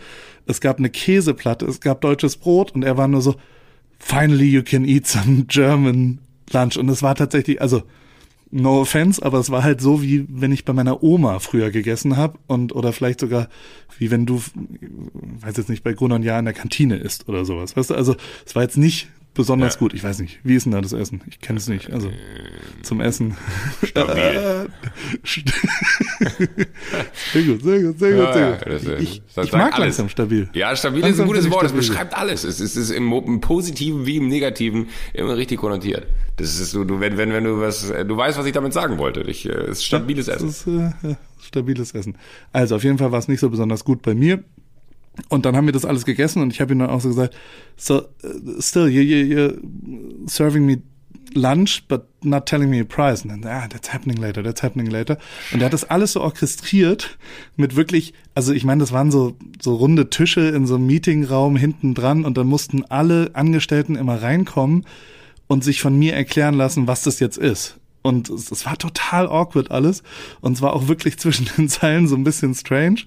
[0.47, 1.65] Es gab eine Käseplatte.
[1.65, 2.71] Es gab deutsches Brot.
[2.71, 3.35] Und er war nur so,
[3.99, 6.17] finally you can eat some German
[6.51, 6.77] lunch.
[6.77, 7.83] Und es war tatsächlich, also,
[8.53, 12.17] no offense, aber es war halt so, wie wenn ich bei meiner Oma früher gegessen
[12.17, 13.49] habe und oder vielleicht sogar
[13.97, 14.41] wie wenn du,
[15.39, 17.75] weiß jetzt nicht, bei Grun und Jahr in der Kantine isst oder sowas.
[17.75, 19.79] Weißt du, also es war jetzt nicht besonders Ja.
[19.79, 19.93] gut.
[19.93, 21.21] Ich weiß nicht, wie ist denn da das Essen?
[21.27, 21.91] Ich kenne es nicht.
[21.91, 22.11] Also
[22.81, 23.35] zum Essen.
[23.83, 24.69] Stabil.
[27.33, 28.67] sehr gut, sehr gut, sehr gut, Ja, sehr ja, gut.
[28.67, 29.79] das, äh, ich ich mag alles.
[29.79, 30.49] langsam stabil.
[30.53, 31.65] Ja, stabil ist Langsam ein gutes Wort.
[31.65, 32.43] Es beschreibt alles.
[32.43, 36.07] Es ist, es ist im, im Positiven wie im Negativen immer richtig konnotiert.
[36.37, 38.97] Das ist so, du, wenn, wenn, wenn du was, du weißt, was ich damit sagen
[38.97, 39.21] wollte.
[39.21, 40.49] Ich, äh, es ist stabiles Essen.
[40.49, 42.17] ist äh, ja, stabiles Essen.
[42.51, 44.43] Also auf jeden Fall war es nicht so besonders gut bei mir.
[45.29, 47.35] Und dann haben wir das alles gegessen und ich habe ihm dann auch so gesagt,
[47.77, 49.57] so, uh, still, you, you, you're
[50.27, 50.81] serving me
[51.35, 53.23] lunch, but not telling me a price.
[53.23, 55.17] Und dann, ah, that's happening later, that's happening later.
[55.51, 57.17] Und er hat das alles so orchestriert
[57.55, 61.55] mit wirklich, also ich meine, das waren so, so runde Tische in so einem Meetingraum
[61.55, 64.85] hinten dran und dann mussten alle Angestellten immer reinkommen
[65.47, 67.79] und sich von mir erklären lassen, was das jetzt ist.
[68.01, 70.03] Und es, es war total awkward alles.
[70.41, 73.01] Und es war auch wirklich zwischen den Zeilen so ein bisschen strange,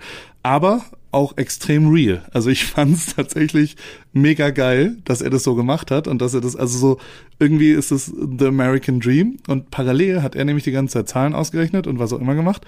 [0.47, 2.25] aber auch extrem real.
[2.33, 3.75] Also ich fand es tatsächlich
[4.13, 6.99] mega geil, dass er das so gemacht hat und dass er das, also so,
[7.41, 9.39] irgendwie ist es the American Dream.
[9.49, 12.65] Und parallel hat er nämlich die ganze Zeit Zahlen ausgerechnet und was auch immer gemacht.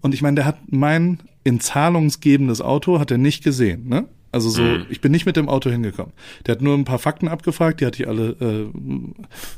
[0.00, 4.06] Und ich meine, der hat mein in zahlungsgebendes Auto hat er nicht gesehen, ne?
[4.30, 6.12] Also so, ich bin nicht mit dem Auto hingekommen.
[6.46, 8.66] Der hat nur ein paar Fakten abgefragt, die hatte ich alle äh,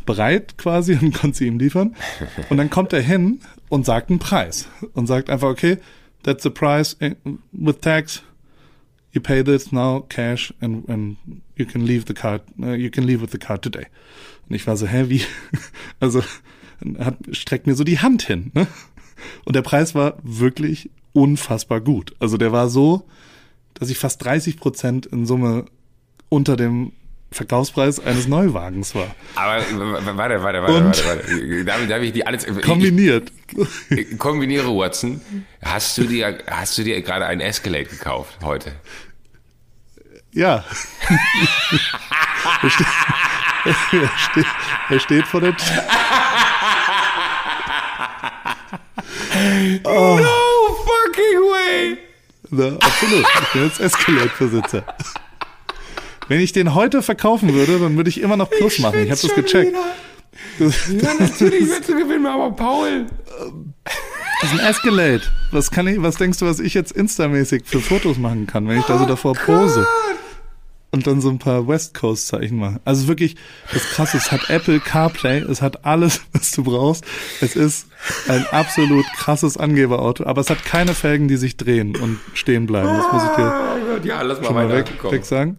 [0.07, 1.97] bereit quasi und konnte sie ihm liefern.
[2.49, 5.79] Und dann kommt er hin und sagt einen Preis und sagt einfach, okay,
[6.23, 7.15] that's the price eh,
[7.53, 8.23] with tax.
[9.13, 11.17] You pay this now cash and, and
[11.57, 13.87] you can leave the car, uh, you can leave with the car today.
[14.49, 15.23] Und ich war so, hä, wie?
[16.01, 16.23] Also
[16.99, 18.53] hat, streckt mir so die Hand hin.
[18.55, 18.67] Ne?
[19.45, 22.15] Und der Preis war wirklich unfassbar gut.
[22.21, 23.07] Also der war so,
[23.75, 25.67] dass ich fast 30 Prozent in Summe
[26.29, 26.93] unter dem
[27.33, 29.15] Verkaufspreis eines Neuwagens war.
[29.37, 29.63] Aber
[30.17, 31.65] warte, warte, warte, Und- warte, warte.
[31.65, 33.31] Darf, darf ich die alles Kombiniert.
[33.91, 35.21] Ich, ich, kombiniere Watson.
[35.63, 38.73] Hast du dir, hast du dir gerade ein Escalade gekauft heute?
[40.33, 40.65] Ja.
[42.63, 42.87] er, steht,
[43.65, 43.75] er,
[44.19, 44.47] steht,
[44.89, 45.83] er steht vor der Tür.
[49.85, 51.99] No fucking way!
[52.51, 53.27] Na, absolut.
[53.43, 54.85] Ich bin jetzt Escalade-Besitzer.
[56.31, 59.01] Wenn ich den heute verkaufen würde, dann würde ich immer noch Plus machen.
[59.01, 59.75] Ich habe das gecheckt.
[60.61, 63.07] Das, Ja, natürlich willst du gewinnen, aber Paul.
[64.41, 65.23] das ist ein Escalade.
[65.51, 68.79] Was kann ich, was denkst du, was ich jetzt instamäßig für Fotos machen kann, wenn
[68.79, 69.85] ich da so davor pose?
[70.93, 72.81] Und dann so ein paar West Coast Zeichen mache.
[72.85, 73.35] Also wirklich,
[73.73, 77.05] das krasse, es hat Apple CarPlay, es hat alles, was du brauchst.
[77.41, 77.89] Es ist
[78.29, 82.87] ein absolut krasses Angeberauto, aber es hat keine Felgen, die sich drehen und stehen bleiben.
[82.87, 85.59] Das muss ich dir Oh Gott, ja, lass mal schon mal weg, weg sagen.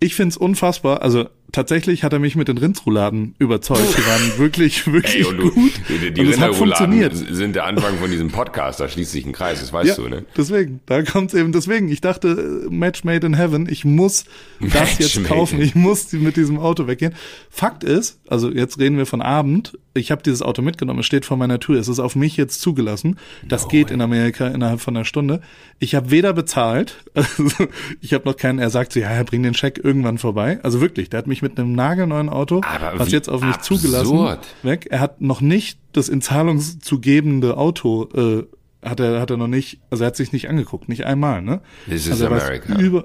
[0.00, 1.02] Ich find's unfassbar.
[1.02, 3.80] Also tatsächlich hat er mich mit den Rindsrouladen überzeugt.
[3.96, 5.72] Die waren wirklich, wirklich Ey, du, gut.
[5.88, 7.14] die, die Rinderrouladen funktioniert.
[7.14, 8.80] sind der Anfang von diesem Podcast.
[8.80, 10.24] Da schließt sich ein Kreis, das weißt Ja, du, ne?
[10.36, 11.88] deswegen, da kommt's eben deswegen.
[11.88, 13.68] Ich dachte, äh, Match made in heaven.
[13.70, 14.24] Ich muss
[14.60, 15.60] das Match jetzt made kaufen.
[15.60, 17.14] Ich muss mit diesem Auto weggehen.
[17.50, 19.78] Fakt ist, also jetzt reden wir von Abend.
[19.94, 21.00] Ich habe dieses Auto mitgenommen.
[21.00, 21.80] Es steht vor meiner Tür.
[21.80, 23.18] Es ist auf mich jetzt zugelassen.
[23.48, 25.40] Das geht in Amerika innerhalb von einer Stunde.
[25.78, 27.44] Ich habe weder bezahlt, also
[28.02, 28.58] ich habe noch keinen.
[28.58, 30.58] Er sagt so, ja, ja, bring den Scheck irgendwann vorbei.
[30.62, 33.80] Also wirklich, der hat mich mit einem nagelneuen Auto, Aber was jetzt auf mich absurd.
[33.80, 34.86] zugelassen weg.
[34.90, 38.44] Er hat noch nicht das in Zahlung zu gebende Auto äh,
[38.86, 41.60] hat er hat er noch nicht, also er hat sich nicht angeguckt, nicht einmal, ne?
[41.86, 42.78] This is also weiß America.
[42.78, 43.04] über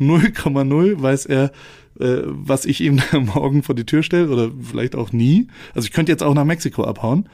[0.00, 1.52] 0,0 weiß er,
[1.98, 3.00] äh, was ich ihm
[3.34, 5.48] morgen vor die Tür stelle oder vielleicht auch nie.
[5.74, 7.28] Also ich könnte jetzt auch nach Mexiko abhauen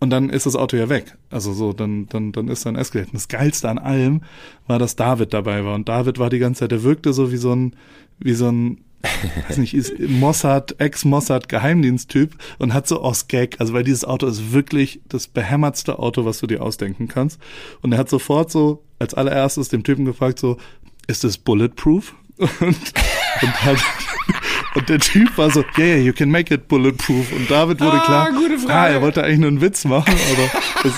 [0.00, 1.16] und dann ist das Auto ja weg.
[1.30, 3.10] Also so, dann, dann, dann ist sein Escalade.
[3.12, 4.22] Das Geilste an allem
[4.68, 5.74] war, dass David dabei war.
[5.74, 7.74] Und David war die ganze Zeit, der wirkte so wie so ein,
[8.20, 8.78] wie so ein,
[9.48, 14.52] weiß nicht, ist Mossad, Ex-Mossad-Geheimdiensttyp und hat so aus Gag, also weil dieses Auto ist
[14.52, 17.40] wirklich das behämmertste Auto, was du dir ausdenken kannst.
[17.80, 20.58] Und er hat sofort so als allererstes dem Typen gefragt, so,
[21.06, 22.14] ist es bulletproof?
[22.38, 23.78] Und, und, hat,
[24.78, 27.32] und der Typ war so, yeah, you can make it bulletproof.
[27.32, 28.72] Und David wurde Ah, klar, gute Frage.
[28.74, 30.94] ah, er wollte eigentlich nur einen Witz machen, aber das,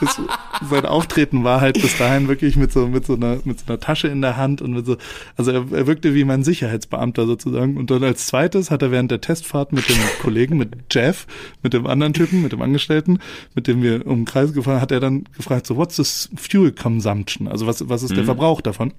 [0.00, 0.20] das,
[0.70, 3.78] sein Auftreten war halt bis dahin wirklich mit so, mit so einer, mit so einer
[3.80, 4.96] Tasche in der Hand und mit so,
[5.36, 7.76] also er, er wirkte wie mein Sicherheitsbeamter sozusagen.
[7.76, 11.26] Und dann als zweites hat er während der Testfahrt mit dem Kollegen, mit Jeff,
[11.62, 13.18] mit dem anderen Typen, mit dem Angestellten,
[13.54, 16.72] mit dem wir um den Kreis gefahren, hat er dann gefragt, so, what's this fuel
[16.72, 17.48] consumption?
[17.48, 18.92] Also was, was ist der Verbrauch davon?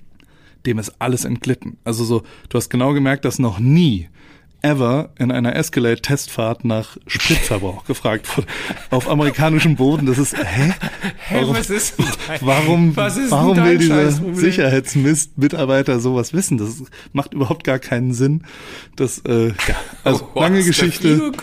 [0.65, 1.77] Dem ist alles entglitten.
[1.83, 4.09] Also so, du hast genau gemerkt, dass noch nie
[4.63, 8.47] ever in einer Escalade-Testfahrt nach Spritverbrauch gefragt wurde.
[8.89, 10.73] Auf amerikanischem Boden, das ist, hä?
[11.31, 11.93] Warum, was ist
[12.41, 14.11] warum, was ist warum will dieser?
[14.11, 16.57] Sicherheitsmist-Mitarbeiter sowas wissen?
[16.57, 18.43] Das macht überhaupt gar keinen Sinn.
[18.95, 19.53] Das, äh, ja,
[20.03, 21.31] also Oh, lange Geschichte.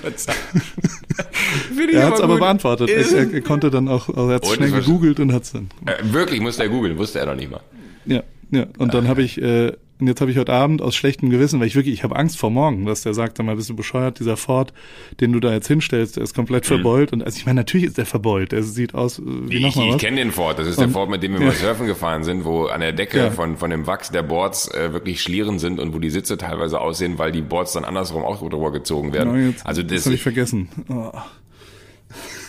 [1.92, 2.90] Er hat es aber beantwortet.
[2.90, 6.12] Er, er konnte dann auch, also er hat schnell gegoogelt und hat es dann Äh,
[6.12, 7.61] wirklich, musste er googeln, wusste er noch nicht mal.
[8.07, 8.22] Ja,
[8.55, 8.67] ja.
[8.79, 11.69] Und dann habe ich äh, Und jetzt habe ich heute Abend aus schlechtem Gewissen, weil
[11.69, 14.19] ich wirklich, ich habe Angst vor morgen, dass der sagt, sag mal, bist du bescheuert,
[14.19, 14.73] dieser Ford,
[15.21, 16.69] den du da jetzt hinstellst, der ist komplett mhm.
[16.69, 17.12] verbeult.
[17.12, 18.53] Und also ich meine, natürlich ist der verbeult.
[18.53, 19.95] Der sieht aus äh, wie nochmal was.
[19.95, 20.59] Ich kenne den Ford.
[20.59, 21.47] Das ist und, der Ford, mit dem wir ja.
[21.47, 23.31] mal surfen gefahren sind, wo an der Decke ja.
[23.31, 26.81] von, von dem Wachs der Boards äh, wirklich Schlieren sind und wo die Sitze teilweise
[26.81, 29.33] aussehen, weil die Boards dann andersrum auch drüber gezogen werden.
[29.33, 30.69] Genau, jetzt, also das, das habe ich vergessen.
[30.88, 31.12] Oh.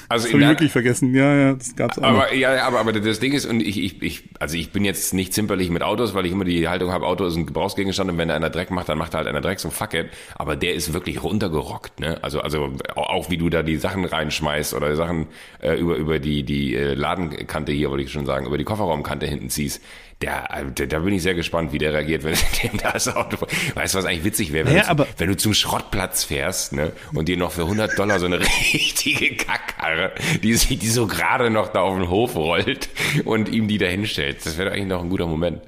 [0.09, 1.13] Also das habe ich wirklich vergessen.
[1.15, 2.03] Ja, ja, das gab's auch.
[2.03, 5.13] Aber ja, aber aber das Ding ist und ich ich ich also ich bin jetzt
[5.13, 8.17] nicht zimperlich mit Autos, weil ich immer die Haltung habe, Auto ist ein Gebrauchsgegenstand und
[8.17, 10.07] wenn einer Dreck macht, dann macht er halt einer Dreck, so fuck it.
[10.35, 12.23] Aber der ist wirklich runtergerockt, ne?
[12.23, 15.27] Also also auch wie du da die Sachen reinschmeißt oder Sachen
[15.61, 19.25] äh, über über die die äh, Ladenkante hier, wollte ich schon sagen, über die Kofferraumkante
[19.25, 19.81] hinten ziehst
[20.21, 20.47] der,
[20.77, 23.37] der, da bin ich sehr gespannt, wie der reagiert, wenn dem das Auto.
[23.73, 26.93] Weißt du, was eigentlich witzig wäre, wenn, ja, du, wenn du zum Schrottplatz fährst, ne,
[27.13, 28.39] und dir noch für 100 Dollar so eine
[28.73, 32.89] richtige Kackkarre, die sich, die so gerade noch da auf den Hof rollt
[33.25, 34.45] und ihm die da hinstellt.
[34.45, 35.61] Das wäre eigentlich noch ein guter Moment.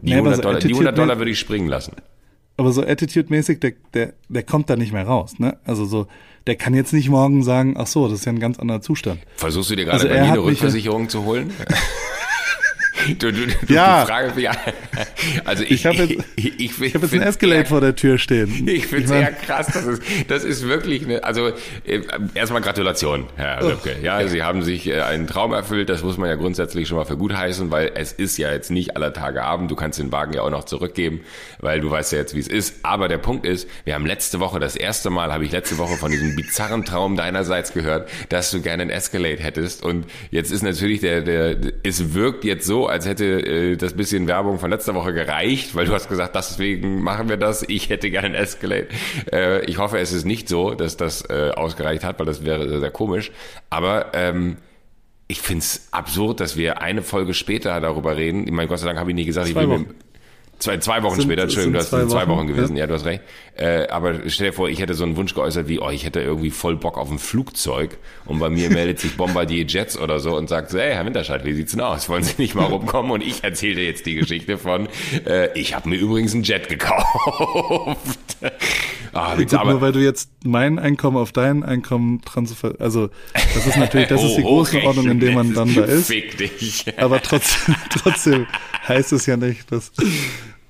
[0.00, 1.96] Die, ja, 100, so Dollar, die 100 Dollar würde ich springen lassen.
[2.56, 5.58] Aber so Attitude-mäßig, der, der, der kommt da nicht mehr raus, ne?
[5.64, 6.08] Also so,
[6.46, 9.20] der kann jetzt nicht morgen sagen, ach so, das ist ja ein ganz anderer Zustand.
[9.36, 11.52] Versuchst du dir gerade also bei mir eine Rückversicherung zu holen?
[13.18, 14.02] Du, du, du, ja.
[14.02, 14.48] du fragst mich,
[15.44, 18.18] also ich, ich habe jetzt, ich, ich, ich hab jetzt ein Escalade vor der Tür
[18.18, 18.66] stehen.
[18.68, 21.48] Ich finde es eher krass, das ist, das ist wirklich eine, also
[21.86, 22.00] äh,
[22.34, 23.66] erstmal Gratulation, Herr oh.
[23.68, 23.96] Röpke.
[24.02, 27.04] Ja, Sie haben sich äh, einen Traum erfüllt, das muss man ja grundsätzlich schon mal
[27.04, 30.12] für gut heißen, weil es ist ja jetzt nicht aller Tage Abend, du kannst den
[30.12, 31.20] Wagen ja auch noch zurückgeben,
[31.60, 32.76] weil du weißt ja jetzt, wie es ist.
[32.82, 35.96] Aber der Punkt ist, wir haben letzte Woche, das erste Mal habe ich letzte Woche
[35.96, 40.62] von diesem bizarren Traum deinerseits gehört, dass du gerne ein Escalade hättest und jetzt ist
[40.62, 44.94] natürlich der, der, es wirkt jetzt so, als hätte äh, das bisschen Werbung von letzter
[44.94, 47.62] Woche gereicht, weil du hast gesagt, deswegen machen wir das.
[47.68, 48.88] Ich hätte gerne ein Escalade.
[49.32, 52.68] Äh, ich hoffe, es ist nicht so, dass das äh, ausgereicht hat, weil das wäre
[52.68, 53.30] sehr, sehr komisch.
[53.70, 54.56] Aber ähm,
[55.28, 58.46] ich find's absurd, dass wir eine Folge später darüber reden.
[58.46, 59.86] Ich meine, Gott sei Dank habe ich nicht gesagt, Zwei ich will mir,
[60.58, 62.80] Zwei, zwei Wochen sind, später, Entschuldigung, du hast zwei, zwei Wochen, Wochen gewesen, ja.
[62.80, 62.86] ja.
[62.88, 63.22] du hast recht.
[63.54, 66.20] Äh, aber stell dir vor, ich hätte so einen Wunsch geäußert wie, oh, ich hätte
[66.20, 70.36] irgendwie voll Bock auf ein Flugzeug und bei mir meldet sich Bombardier Jets oder so
[70.36, 72.08] und sagt so, hey, Herr Winterscheid, wie sieht's denn aus?
[72.08, 73.12] Wollen Sie nicht mal rumkommen?
[73.12, 74.88] Und ich erzähle dir jetzt die Geschichte von,
[75.26, 78.18] äh, ich habe mir übrigens ein Jet gekauft.
[79.12, 83.66] ah, Gut, aber, nur weil du jetzt mein Einkommen auf dein Einkommen transfer, also das
[83.66, 86.08] ist natürlich, das ist die oh, Größenordnung, in der man dann da ist.
[86.08, 86.84] Fick dich.
[86.96, 88.46] Aber trotzdem, trotzdem
[88.86, 89.92] heißt es ja nicht, dass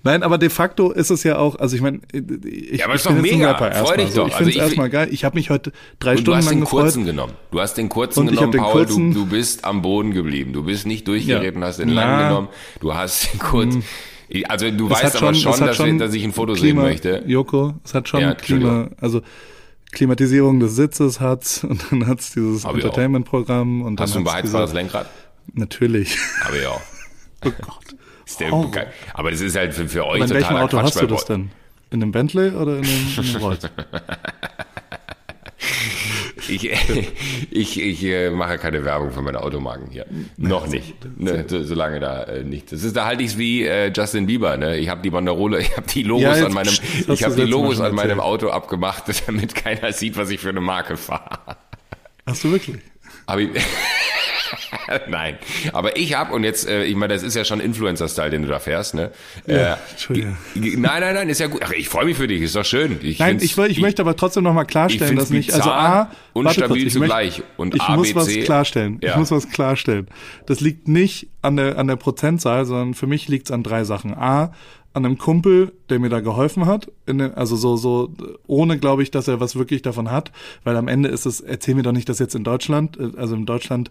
[0.04, 3.00] Nein, aber de facto ist es ja auch, also ich meine, ich, ja, aber ich
[3.00, 4.28] ist doch mega, freu dich doch.
[4.28, 5.08] Ich finde es also erstmal geil.
[5.10, 6.82] Ich habe mich heute drei Stunden lang gefreut.
[6.82, 7.32] Du hast den kurzen genommen.
[7.50, 8.72] Du hast den kurzen und genommen, Paul.
[8.72, 10.52] Kurzen, du, du bist am Boden geblieben.
[10.52, 12.48] Du bist nicht durchgeritten, ja, hast den lang genommen.
[12.80, 13.82] Du hast den kurzen.
[13.82, 14.44] Hm.
[14.48, 17.22] Also du weißt aber schon, schon, dass, schon dass, ich ein Foto Klima, sehen möchte.
[17.26, 19.22] Joko, es hat schon ja, Klima, also
[19.92, 24.72] Klimatisierung des Sitzes hat's und dann hat's dieses Entertainment-Programm und Hast dann du ein beheizbares
[24.72, 25.08] Lenkrad?
[25.54, 26.18] Natürlich.
[26.46, 26.70] Aber ja.
[27.46, 27.87] oh Gott.
[28.36, 28.70] Der, oh.
[29.14, 31.24] Aber das ist halt für, für euch total In welchem Auto Quatsch, hast du das
[31.24, 31.50] denn?
[31.90, 33.68] In einem Bentley oder in einem, in einem Rolls?
[36.48, 36.70] ich,
[37.50, 40.06] ich, ich äh, mache keine Werbung für meine Automarken hier.
[40.36, 40.94] Noch nicht.
[41.18, 42.72] Ne, so, solange da äh, nicht.
[42.72, 44.56] Das ist, da halte ich es wie äh, Justin Bieber.
[44.56, 44.78] Ne?
[44.78, 46.74] Ich habe die Banderole, ich habe die Logos ja, an meinem,
[47.08, 50.60] ich habe die Logos an meinem Auto abgemacht, damit keiner sieht, was ich für eine
[50.60, 51.56] Marke fahre.
[52.26, 52.78] Hast du wirklich?
[53.26, 53.50] Hab ich,
[55.08, 55.38] Nein,
[55.72, 58.48] aber ich habe und jetzt, äh, ich meine, das ist ja schon Influencer-Style, den du
[58.48, 59.10] da fährst, ne?
[59.46, 60.36] Ja, äh, Entschuldigung.
[60.54, 61.60] Nein, nein, nein, ist ja gut.
[61.64, 62.98] Ach, ich freue mich für dich, ist doch schön.
[63.02, 66.82] Ich nein, ich, ich, möchte aber trotzdem noch mal klarstellen, dass nicht, also A, unstabil
[66.82, 68.98] kurz, zugleich möchte, und ich A, muss B, was klarstellen.
[69.02, 69.10] Ja.
[69.10, 70.08] Ich muss was klarstellen.
[70.46, 73.84] Das liegt nicht an der an der Prozentzahl, sondern für mich liegt es an drei
[73.84, 74.14] Sachen.
[74.14, 74.52] A,
[74.98, 76.90] an einem Kumpel, der mir da geholfen hat.
[77.06, 78.12] Den, also so, so,
[78.46, 80.32] ohne glaube ich, dass er was wirklich davon hat,
[80.64, 83.34] weil am Ende ist es, erzähl mir doch nicht, dass jetzt in Deutschland, äh, also
[83.34, 83.90] in Deutschland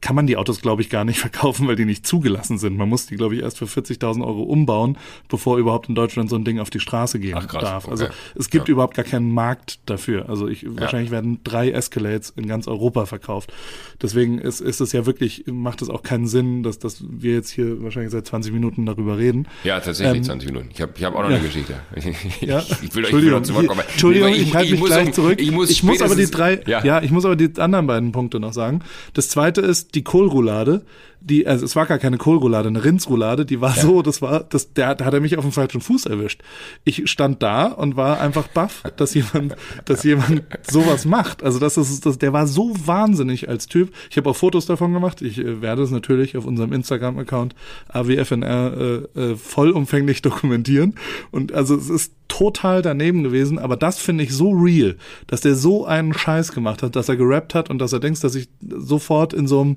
[0.00, 2.76] kann man die Autos, glaube ich, gar nicht verkaufen, weil die nicht zugelassen sind.
[2.76, 4.96] Man muss die, glaube ich, erst für 40.000 Euro umbauen,
[5.28, 7.88] bevor überhaupt in Deutschland so ein Ding auf die Straße gehen Ach, darf.
[7.88, 8.14] Also okay.
[8.36, 8.72] es gibt ja.
[8.72, 10.28] überhaupt gar keinen Markt dafür.
[10.28, 10.70] Also ich, ja.
[10.76, 13.52] wahrscheinlich werden drei Escalades in ganz Europa verkauft.
[14.00, 17.50] Deswegen ist, ist es ja wirklich, macht es auch keinen Sinn, dass, dass wir jetzt
[17.50, 19.48] hier wahrscheinlich seit 20 Minuten darüber reden.
[19.64, 20.68] Ja, tatsächlich ähm, 20 Minuten.
[20.72, 21.36] Ich habe ich hab auch noch ja.
[21.36, 21.74] eine Geschichte.
[22.40, 22.62] ja.
[22.82, 23.82] ich will, will noch zurückkommen.
[23.90, 25.40] Entschuldigung, ich, ich halte mich gleich um, zurück.
[25.40, 28.38] Ich muss, ich muss aber die drei, ja, ich muss aber die anderen beiden Punkte
[28.38, 28.80] noch sagen.
[29.14, 30.82] Das zweite ist die Kohlroulade
[31.20, 33.82] die, also es war gar keine Kohlroulade, eine Rindsroulade, die war ja.
[33.82, 36.42] so, das war, das, der, da hat er mich auf dem falschen Fuß erwischt.
[36.84, 41.42] Ich stand da und war einfach baff, dass jemand, dass jemand sowas macht.
[41.42, 43.92] Also das ist, das, der war so wahnsinnig als Typ.
[44.10, 45.22] Ich habe auch Fotos davon gemacht.
[45.22, 47.54] Ich äh, werde es natürlich auf unserem Instagram-Account
[47.88, 50.94] AWFNR äh, äh, vollumfänglich dokumentieren.
[51.30, 55.54] Und also es ist total daneben gewesen, aber das finde ich so real, dass der
[55.54, 58.48] so einen Scheiß gemacht hat, dass er gerappt hat und dass er denkt, dass ich
[58.60, 59.74] sofort in so einem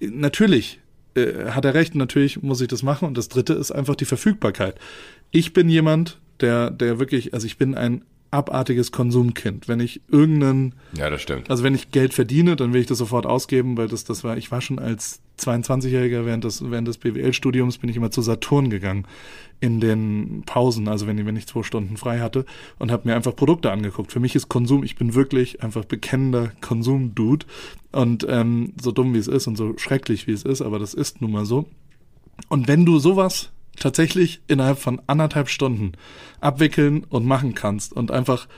[0.00, 0.80] natürlich
[1.14, 3.08] äh, hat er recht, natürlich muss ich das machen.
[3.08, 4.78] Und das dritte ist einfach die Verfügbarkeit.
[5.30, 9.68] Ich bin jemand, der, der wirklich, also ich bin ein abartiges Konsumkind.
[9.68, 11.50] Wenn ich irgendeinen, Ja, das stimmt.
[11.50, 14.36] also wenn ich Geld verdiene, dann will ich das sofort ausgeben, weil das, das war,
[14.36, 18.70] ich war schon als 22-Jähriger während des, während des BWL-Studiums bin ich immer zu Saturn
[18.70, 19.06] gegangen
[19.60, 22.44] in den Pausen, also wenn ich, wenn ich zwei Stunden frei hatte
[22.78, 24.12] und habe mir einfach Produkte angeguckt.
[24.12, 27.46] Für mich ist Konsum, ich bin wirklich einfach bekennender Konsum-Dude
[27.92, 30.94] und ähm, so dumm wie es ist und so schrecklich wie es ist, aber das
[30.94, 31.66] ist nun mal so.
[32.48, 35.92] Und wenn du sowas tatsächlich innerhalb von anderthalb Stunden
[36.40, 38.48] abwickeln und machen kannst und einfach,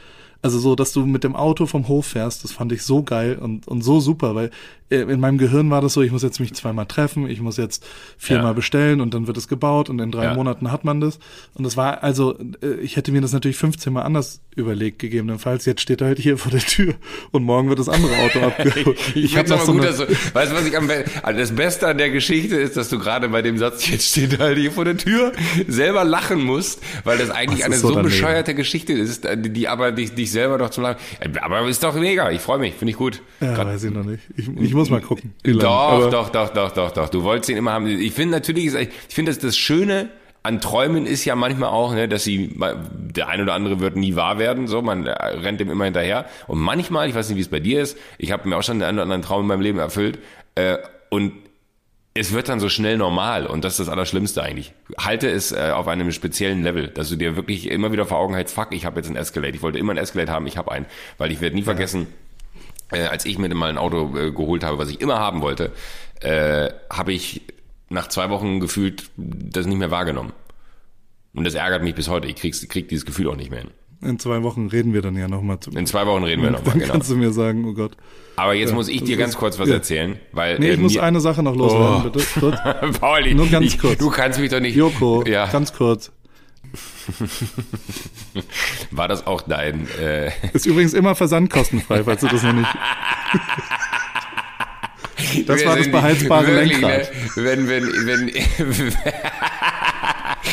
[0.43, 3.37] also so, dass du mit dem Auto vom Hof fährst, das fand ich so geil
[3.41, 4.51] und, und so super, weil
[4.91, 7.57] äh, in meinem Gehirn war das so, ich muss jetzt mich zweimal treffen, ich muss
[7.57, 7.85] jetzt
[8.17, 8.53] viermal Ja.
[8.53, 10.35] bestellen und dann wird es gebaut und in drei Ja.
[10.35, 11.19] Monaten hat man das.
[11.55, 15.67] Und das war, also, äh, ich hätte mir das natürlich 15 Mal anders überlegt, gegebenenfalls.
[15.67, 16.95] Jetzt steht er halt hier vor der Tür
[17.33, 18.99] und morgen wird das andere Auto abgeholt.
[19.15, 20.87] Ich, hab finde noch aber so gut, eine- dass du, weißt du, was ich am
[20.87, 24.09] besten, also das Beste an der Geschichte ist, dass du gerade bei dem Satz, jetzt
[24.11, 25.33] steht er halt hier vor der Tür,
[25.67, 29.69] selber lachen musst, weil das eigentlich Das eine so, so bescheuerte Geschichte ist, die die
[29.69, 30.99] aber dich, dich selber doch zum Lachen,
[31.41, 33.23] aber ist doch mega, ich freue mich, finde ich gut.
[33.41, 34.23] ja, Grad- weiß ich noch nicht.
[34.37, 35.35] Ich, ich muss mal gucken.
[35.45, 37.09] Doch, doch, doch, doch, doch, doch.
[37.09, 37.87] Du wolltest ihn immer haben.
[37.87, 40.11] Ich finde natürlich, ich finde, dass das Schöne
[40.45, 44.15] an Träumen ist ja manchmal auch, ne, dass sie, der ein oder andere wird nie
[44.15, 46.27] wahr werden, so, man äh, rennt dem immer hinterher.
[46.47, 48.79] Und manchmal, ich weiß nicht, wie es bei dir ist, ich habe mir auch schon
[48.79, 50.19] den einen oder anderen Traum in meinem Leben erfüllt,
[50.55, 50.79] äh,
[51.11, 51.33] und
[52.19, 54.73] es wird dann so schnell normal und das ist das Allerschlimmste eigentlich.
[54.99, 58.35] Halte es äh, auf einem speziellen Level, dass du dir wirklich immer wieder vor Augen
[58.35, 59.55] hältst, fuck, ich habe jetzt einen Escalade.
[59.55, 60.87] Ich wollte immer einen Escalade haben, ich habe einen.
[61.17, 62.09] Weil ich werde nie vergessen,
[62.91, 65.73] äh, als ich mir mal ein Auto äh, geholt habe, was ich immer haben wollte,
[66.21, 67.43] äh, habe ich
[67.89, 70.33] nach zwei Wochen gefühlt das nicht mehr wahrgenommen.
[71.35, 72.27] Und das ärgert mich bis heute.
[72.27, 73.71] Ich krieg's, krieg dieses Gefühl auch nicht mehr hin.
[74.01, 75.71] In zwei Wochen reden wir dann ja nochmal zu.
[75.73, 76.93] In zwei Wochen reden wir nochmal, Dann genau.
[76.93, 77.97] kannst du mir sagen, oh Gott.
[78.37, 79.75] Aber jetzt Ja, muss ich dir ist- ganz kurz was ja.
[79.75, 82.11] erzählen, weil Nee, ich äh, muss mir- eine Sache noch loswerden, Oh.
[82.11, 82.25] bitte.
[82.39, 82.57] Kurz.
[83.01, 83.99] Pauli, Nur ganz ich, kurz.
[83.99, 84.77] du kannst mich doch nicht.
[84.77, 86.13] Joko, ja, ganz kurz.
[88.91, 89.89] war das auch dein?
[89.99, 92.69] Äh, Ist übrigens immer versandkostenfrei, falls du das noch nicht.
[95.47, 97.11] Das Wir war das beheizbare wirklich, Lenkrad.
[97.37, 98.95] Ne, wenn, wenn, wenn,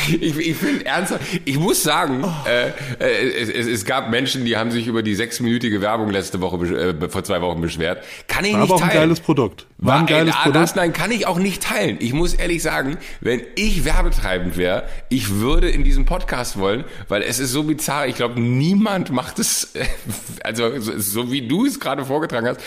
[0.08, 2.48] ich, ich finde ernsthaft, ich muss sagen, Oh.
[2.48, 2.68] äh,
[3.00, 6.56] äh, es, es, es gab Menschen, die haben sich über die sechsminütige Werbung letzte Woche,
[6.66, 8.02] äh, vor zwei Wochen beschwert.
[8.28, 9.00] Kann ich War nicht aber auch ein teilen.
[9.02, 9.66] geiles Produkt.
[9.78, 10.62] War ein War- geiles ey, ah, Produkt.
[10.62, 11.98] Das, nein, kann ich auch nicht teilen.
[12.00, 17.22] Ich muss ehrlich sagen, wenn ich werbetreibend wäre, ich würde in diesem Podcast wollen, weil
[17.22, 18.06] es ist so bizarr.
[18.06, 19.74] Ich glaube, niemand macht es,
[20.42, 22.60] also so, so wie du es gerade vorgetragen hast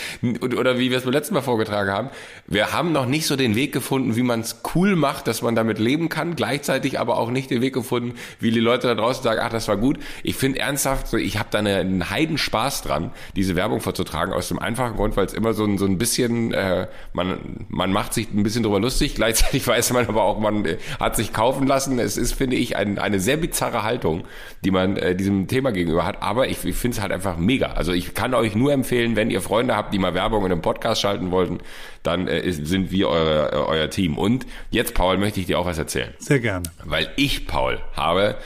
[0.56, 2.10] oder wie wir es beim letzten Mal vorgetragen haben.
[2.46, 5.56] Wir haben noch nicht so den Weg gefunden, wie man es cool macht, dass man
[5.56, 9.24] damit leben kann, gleichzeitig aber auch nicht den Weg gefunden, wie die Leute da draußen
[9.24, 9.98] sagen, ach, das war gut.
[10.22, 14.60] Ich finde ernsthaft, ich habe da eine, einen Heidenspaß dran, diese Werbung vorzutragen, aus dem
[14.60, 18.30] einfachen Grund, weil es immer so ein, so ein bisschen, äh, man, man macht sich
[18.32, 21.98] ein bisschen drüber lustig, gleichzeitig weiß man aber auch, man äh, hat sich kaufen lassen.
[21.98, 24.24] Es ist, finde ich, ein, eine sehr bizarre Haltung,
[24.64, 27.68] die man äh, diesem Thema gegenüber hat, aber ich, ich finde es halt einfach mega.
[27.72, 30.62] Also ich kann euch nur empfehlen, wenn ihr Freunde habt, die mal Werbung in einem
[30.62, 31.58] Podcast schalten wollten,
[32.02, 34.16] dann äh, ist, sind wir eure, äh, euer Team.
[34.18, 36.14] Und jetzt, Paul, möchte ich dir auch was erzählen.
[36.18, 36.64] Sehr gerne.
[36.84, 38.36] Weil ich, Paul, habe,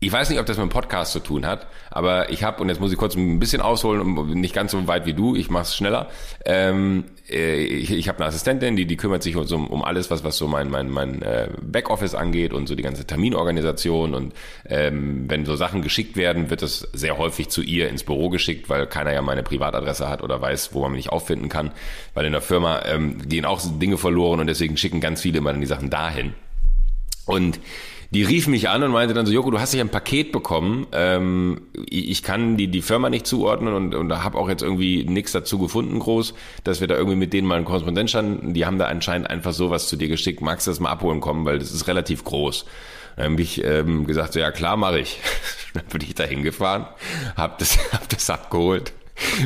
[0.00, 2.68] ich weiß nicht, ob das mit dem Podcast zu tun hat, aber ich habe, und
[2.68, 5.50] jetzt muss ich kurz ein bisschen ausholen, um- nicht ganz so weit wie du, ich
[5.50, 6.08] mache es schneller.
[6.44, 10.24] Ähm, äh, ich ich habe eine Assistentin, die, die kümmert sich um, um alles, was,
[10.24, 14.14] was so mein, mein, mein äh, Backoffice angeht und so die ganze Terminorganisation.
[14.14, 14.34] Und
[14.66, 18.68] ähm, wenn so Sachen geschickt werden, wird es sehr häufig zu ihr ins Büro geschickt,
[18.68, 21.72] weil keiner ja meine Privatadresse hat oder weiß, wo man mich auffinden kann.
[22.14, 25.52] Weil in der Firma ähm, gehen auch Dinge verloren und deswegen schicken ganz viele immer
[25.52, 26.34] dann die Sachen dahin.
[27.26, 27.60] Und
[28.10, 30.86] die rief mich an und meinte dann so, Joko, du hast dich ein Paket bekommen.
[30.92, 35.32] Ähm, ich kann die, die Firma nicht zuordnen und, und habe auch jetzt irgendwie nichts
[35.32, 36.32] dazu gefunden groß,
[36.64, 38.54] dass wir da irgendwie mit denen mal in Korrespondenz standen.
[38.54, 40.40] Die haben da anscheinend einfach sowas zu dir geschickt.
[40.40, 42.64] Magst du das mal abholen kommen, weil das ist relativ groß.
[43.16, 45.20] Dann habe ich ähm, gesagt, so ja klar, mache ich.
[45.74, 46.86] dann bin ich da hingefahren,
[47.36, 48.92] hab das, hab das abgeholt,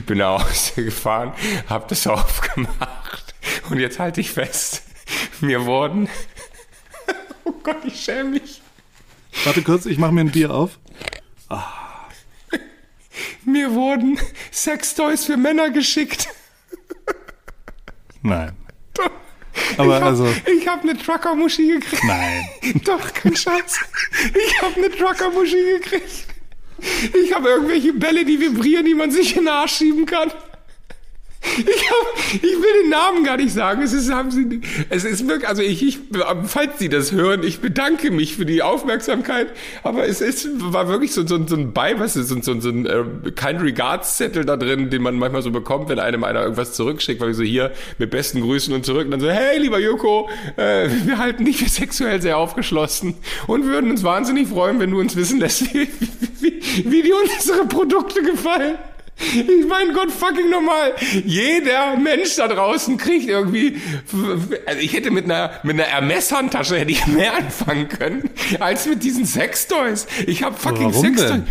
[0.07, 1.33] bin nach Hause gefahren,
[1.69, 3.35] hab das aufgemacht
[3.71, 4.83] und jetzt halte ich fest,
[5.41, 6.09] mir wurden
[7.45, 8.63] Oh Gott, ich schäme mich.
[9.45, 10.79] Warte kurz, ich mache mir ein Bier auf.
[13.45, 14.19] Mir wurden
[14.51, 16.29] Sextoys für Männer geschickt.
[18.23, 18.53] Nein.
[19.77, 22.05] Aber ich hab, also, Ich habe eine Trucker-Muschi gekriegt.
[22.05, 22.45] nein.
[22.85, 23.81] Doch, kein Scheiß.
[24.35, 26.27] Ich habe eine Trucker-Muschi gekriegt.
[27.23, 30.33] Ich habe irgendwelche Bälle, die vibrieren, die man sich in den Arsch schieben kann.
[31.45, 33.83] Ich, hab, ich will den Namen gar nicht sagen.
[33.83, 35.99] Es ist, haben sie, es ist wirklich, also ich, ich,
[36.45, 39.49] falls Sie das hören, ich bedanke mich für die Aufmerksamkeit.
[39.83, 42.69] Aber es ist, war wirklich so, so, so ein Bei, was ist, so, so, so
[42.69, 46.73] ein äh, kein Regards-Zettel da drin, den man manchmal so bekommt, wenn einem einer irgendwas
[46.75, 49.79] zurückschickt, weil ich so hier mit besten Grüßen und zurück und dann so, hey, lieber
[49.79, 53.15] Joko, äh, wir halten dich für sexuell sehr aufgeschlossen
[53.47, 55.89] und würden uns wahnsinnig freuen, wenn du uns wissen lässt, wie,
[56.41, 58.77] wie, wie dir unsere Produkte gefallen.
[59.19, 60.95] Ich mein Gott, fucking normal.
[61.25, 63.81] Jeder Mensch da draußen kriegt irgendwie,
[64.67, 69.03] also ich hätte mit einer, mit einer Hermes-Handtasche hätte ich mehr anfangen können, als mit
[69.03, 70.07] diesen Sextoys.
[70.27, 71.43] Ich habe fucking Sextoys.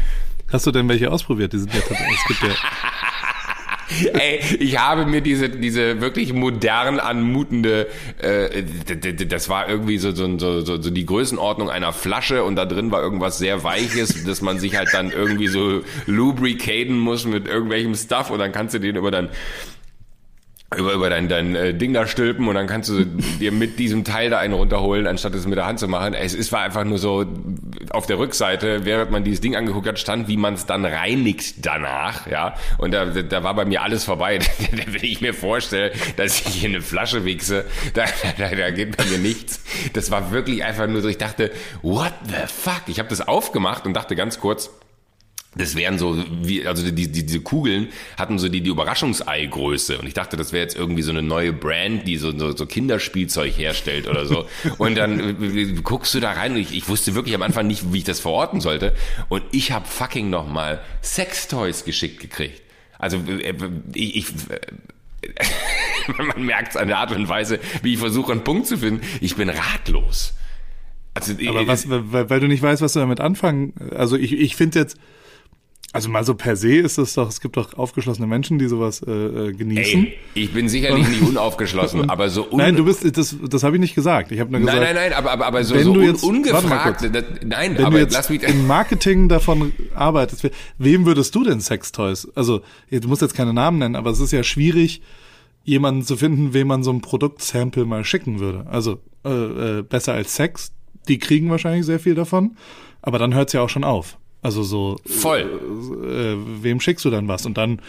[0.52, 1.54] Hast du denn welche ausprobiert?
[1.54, 2.50] Die sind ja, es gibt ja
[4.14, 7.88] Ey, ich habe mir diese, diese wirklich modern anmutende,
[8.22, 8.64] äh,
[9.26, 13.02] das war irgendwie so, so, so, so die Größenordnung einer Flasche und da drin war
[13.02, 18.30] irgendwas sehr Weiches, dass man sich halt dann irgendwie so lubricaten muss mit irgendwelchem Stuff
[18.30, 19.30] und dann kannst du den über dann
[20.78, 24.06] über, über dein, dein äh, Ding da stülpen und dann kannst du dir mit diesem
[24.06, 26.14] Teil da einen runterholen, anstatt es mit der Hand zu machen.
[26.14, 27.26] Es, es war einfach nur so,
[27.90, 31.66] auf der Rückseite, während man dieses Ding angeguckt hat, stand, wie man es dann reinigt
[31.66, 32.56] danach, ja.
[32.78, 34.40] Und da, da war bei mir alles vorbei.
[34.72, 38.06] Wenn ich mir vorstelle, dass ich in eine Flasche wichse, da,
[38.38, 39.62] da, da geht bei mir nichts.
[39.92, 41.52] Das war wirklich einfach nur so, ich dachte,
[41.82, 42.84] what the fuck?
[42.88, 44.70] Ich habe das aufgemacht und dachte ganz kurz,
[45.56, 49.98] das wären so, wie, also die, die, diese Kugeln hatten so die, die Überraschungsei-Größe.
[49.98, 52.66] Und ich dachte, das wäre jetzt irgendwie so eine neue Brand, die so, so, so
[52.66, 54.48] Kinderspielzeug herstellt oder so.
[54.78, 57.92] Und dann äh, guckst du da rein und ich, ich wusste wirklich am Anfang nicht,
[57.92, 58.96] wie ich das verorten sollte.
[59.28, 62.62] Und ich habe fucking nochmal Sextoys geschickt gekriegt.
[62.98, 63.54] Also äh,
[63.94, 64.28] ich, ich
[66.18, 69.06] man merkt es an der Art und Weise, wie ich versuche, einen Punkt zu finden.
[69.20, 70.34] Ich bin ratlos.
[71.14, 73.74] Also, Aber was, weil, weil du nicht weißt, was du damit anfangen.
[73.94, 74.98] Also ich, ich finde jetzt
[75.94, 79.02] also mal so per se ist es doch, es gibt doch aufgeschlossene Menschen, die sowas
[79.06, 80.06] äh, äh genießen.
[80.06, 83.76] Ey, ich bin sicherlich nicht unaufgeschlossen, aber so un Nein, du bist das das habe
[83.76, 84.32] ich nicht gesagt.
[84.32, 84.80] Ich habe nur gesagt.
[84.80, 87.86] Nein, nein, nein, aber aber, aber so, wenn so du jetzt, ungefragt, das, nein, wenn
[87.86, 92.28] aber du jetzt lass mich im Marketing davon arbeitest, wem würdest du denn Sextoys?
[92.36, 95.02] Also, du musst jetzt keine Namen nennen, aber es ist ja schwierig
[95.64, 98.66] jemanden zu finden, wem man so ein Produktsample mal schicken würde.
[98.68, 99.30] Also, äh,
[99.80, 100.72] äh, besser als Sex,
[101.08, 102.56] die kriegen wahrscheinlich sehr viel davon,
[103.02, 104.18] aber dann hört's ja auch schon auf.
[104.42, 105.60] Also so voll.
[106.04, 107.46] Äh, äh, wem schickst du dann was?
[107.46, 107.82] Und dann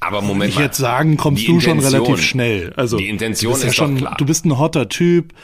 [0.00, 0.64] aber Moment ich mal.
[0.64, 2.72] jetzt sagen, kommst du schon relativ schnell.
[2.76, 4.16] Also die Intention ist ja schon, klar.
[4.16, 5.34] Du bist ein hotter Typ.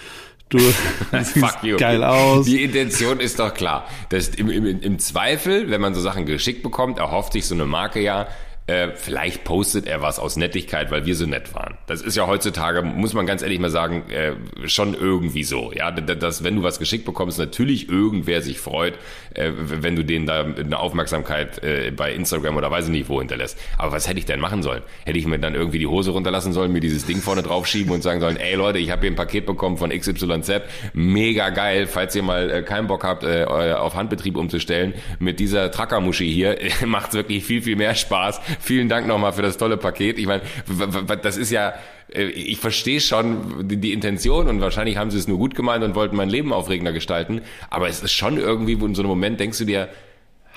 [0.48, 0.58] Du
[1.22, 2.46] siehst geil aus.
[2.46, 3.86] Die Intention ist doch klar.
[4.08, 7.66] Das im, im, Im Zweifel, wenn man so Sachen geschickt bekommt, erhofft sich so eine
[7.66, 8.28] Marke ja,
[8.66, 11.76] äh, vielleicht postet er was aus Nettigkeit, weil wir so nett waren.
[11.86, 14.32] Das ist ja heutzutage, muss man ganz ehrlich mal sagen, äh,
[14.68, 15.72] schon irgendwie so.
[15.72, 18.94] Ja, dass wenn du was geschickt bekommst, natürlich irgendwer sich freut,
[19.34, 23.20] äh, wenn du denen da eine Aufmerksamkeit äh, bei Instagram oder weiß ich nicht wo
[23.20, 23.56] hinterlässt.
[23.78, 24.82] Aber was hätte ich denn machen sollen?
[25.04, 28.02] Hätte ich mir dann irgendwie die Hose runterlassen sollen, mir dieses Ding vorne draufschieben und
[28.02, 30.62] sagen sollen, ey Leute, ich habe hier ein Paket bekommen von XYZ,
[30.92, 35.70] mega geil, falls ihr mal äh, keinen Bock habt, äh, auf Handbetrieb umzustellen, mit dieser
[35.70, 40.18] Trackermuschi hier macht's wirklich viel, viel mehr Spaß Vielen Dank nochmal für das tolle Paket.
[40.18, 40.42] Ich meine,
[41.22, 41.74] das ist ja,
[42.12, 45.84] äh, ich verstehe schon die, die, Intention und wahrscheinlich haben sie es nur gut gemeint
[45.84, 47.42] und wollten mein Leben aufregender gestalten.
[47.70, 49.88] Aber es ist schon irgendwie, wo in so einem Moment denkst du dir,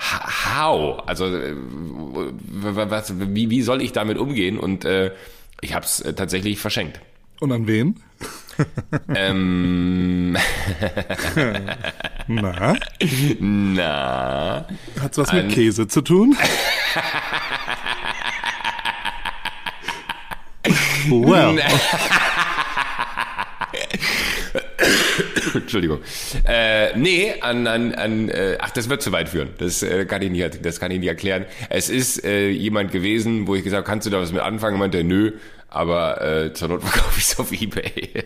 [0.00, 1.02] how?
[1.06, 4.58] Also, äh, was, wie, wie soll ich damit umgehen?
[4.58, 5.12] Und äh,
[5.60, 7.00] ich habe es äh, tatsächlich verschenkt.
[7.40, 7.96] Und an wen?
[9.14, 10.32] ähm.
[12.26, 12.76] Na?
[13.40, 14.66] Na?
[15.00, 16.36] Hat's was mit Käse zu tun?
[21.10, 21.58] well.
[25.54, 25.98] Entschuldigung.
[26.46, 29.50] Äh, nee, an, an, an äh, ach, das wird zu weit führen.
[29.58, 31.46] Das äh, kann ich nicht, das kann ich nicht erklären.
[31.68, 34.74] Es ist äh, jemand gewesen, wo ich gesagt, kannst du da was mit anfangen?
[34.74, 35.32] Und meinte, nö,
[35.68, 38.24] aber äh, zur Not verkaufe ich es auf Ebay.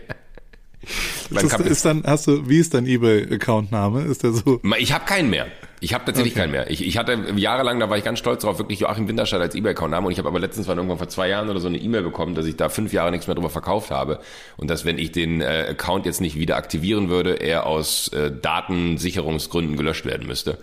[1.30, 4.02] Man ist, ist dann, hast du, wie ist dein eBay-Account-Name?
[4.02, 4.60] Ist der so?
[4.78, 5.46] Ich habe keinen mehr.
[5.84, 6.40] Ich habe tatsächlich okay.
[6.40, 6.70] keinen mehr.
[6.70, 10.06] Ich, ich hatte jahrelang, da war ich ganz stolz drauf, wirklich Joachim Winterscheid als eBay-Account-Name
[10.06, 12.34] und ich habe aber letztens mal irgendwann vor zwei Jahren oder so eine E-Mail bekommen,
[12.34, 14.18] dass ich da fünf Jahre nichts mehr drüber verkauft habe
[14.56, 18.32] und dass wenn ich den äh, Account jetzt nicht wieder aktivieren würde, er aus äh,
[18.32, 20.56] Datensicherungsgründen gelöscht werden müsste.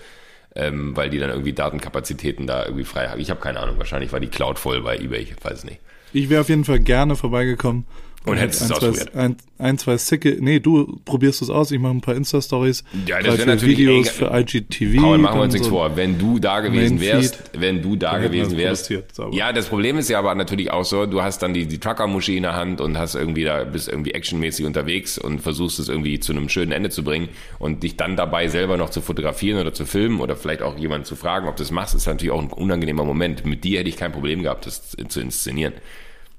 [0.54, 3.22] Ähm, weil die dann irgendwie Datenkapazitäten da irgendwie frei haben.
[3.22, 5.80] Ich habe keine Ahnung, wahrscheinlich war die Cloud voll bei eBay, ich weiß nicht.
[6.12, 7.86] Ich wäre auf jeden Fall gerne vorbeigekommen
[8.26, 9.16] und hättest es ausprobiert.
[9.16, 12.84] Ein, ein, zwei sicke, nee, du probierst es aus, ich mache ein paar Insta-Stories.
[13.08, 15.02] Ja, das wäre natürlich Videos für IGTV.
[15.02, 15.96] Paul, machen wir uns nichts so vor.
[15.96, 18.94] Wenn du da gewesen wärst, wenn du da gewesen wärst.
[19.32, 22.38] Ja, das Problem ist ja aber natürlich auch so, du hast dann die, die Trucker-Muschi
[22.38, 26.20] in der Hand und hast irgendwie da, bist irgendwie actionmäßig unterwegs und versuchst es irgendwie
[26.20, 29.74] zu einem schönen Ende zu bringen und dich dann dabei selber noch zu fotografieren oder
[29.74, 32.42] zu filmen oder vielleicht auch jemanden zu fragen, ob du das machst, ist natürlich auch
[32.42, 33.46] ein unangenehmer Moment.
[33.46, 35.74] Mit dir hätte ich kein Problem gehabt, das zu inszenieren.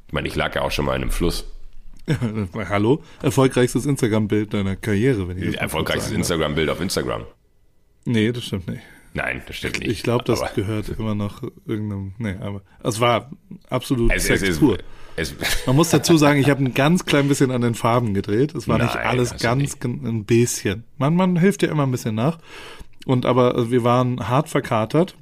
[0.06, 1.46] Ich meine, ich lag ja auch schon mal in einem Fluss.
[2.68, 3.02] Hallo?
[3.22, 6.12] Erfolgreichstes Instagram-Bild deiner Karriere, wenn ich Erfolgreichstes.
[6.12, 7.24] Instagram-Bild auf Instagram.
[8.04, 8.82] Nee, das stimmt nicht.
[9.14, 9.90] Nein, das stimmt nicht.
[9.90, 12.12] Ich glaube, das Aber gehört immer noch irgendeinem.
[12.18, 13.30] Nee, aber es war
[13.68, 14.78] absolut es, es, Sex es, pur.
[15.16, 15.34] es,
[15.66, 18.54] Man muss dazu sagen, ich habe ein ganz klein bisschen an den Farben gedreht.
[18.54, 19.84] Es war nicht Nein, alles hast du ganz nicht.
[19.84, 20.84] ein bisschen.
[20.96, 22.38] Man, man hilft ja immer ein bisschen nach.
[23.04, 25.16] Und aber äh, wir waren hart verkatert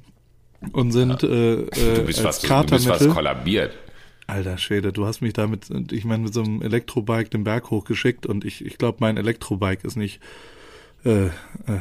[0.71, 1.65] und sind äh, äh,
[1.95, 3.09] du bist als fast, du bist fast Katermittel.
[3.09, 3.77] kollabiert.
[4.31, 8.25] Alter Schwede, du hast mich damit, ich meine, mit so einem Elektrobike den Berg hochgeschickt
[8.25, 10.21] und ich, ich glaube, mein Elektrobike ist nicht,
[11.03, 11.29] äh, äh,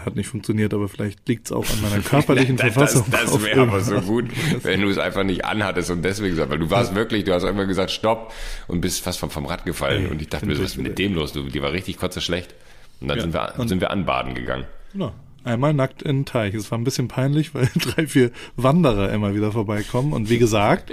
[0.05, 3.05] hat nicht funktioniert, aber vielleicht liegt's auch an meiner körperlichen das Verfassung.
[3.09, 4.25] das auf wäre aber so gut,
[4.65, 7.45] wenn du es einfach nicht anhattest und deswegen so, weil du warst wirklich, du hast
[7.45, 8.33] einfach gesagt, stopp
[8.67, 10.99] und bist fast vom, vom Rad gefallen Ey, und ich dachte mir, was ist mit
[10.99, 11.33] dem los?
[11.33, 12.53] Du, die war richtig kotzeschlecht.
[13.01, 14.67] Und dann sind, wir, sind wir anbaden gegangen.
[14.93, 15.13] Ja,
[15.45, 16.55] einmal nackt in den Teich.
[16.55, 20.13] Es war ein bisschen peinlich, weil drei, vier Wanderer immer wieder vorbeikommen.
[20.13, 20.93] Und wie gesagt,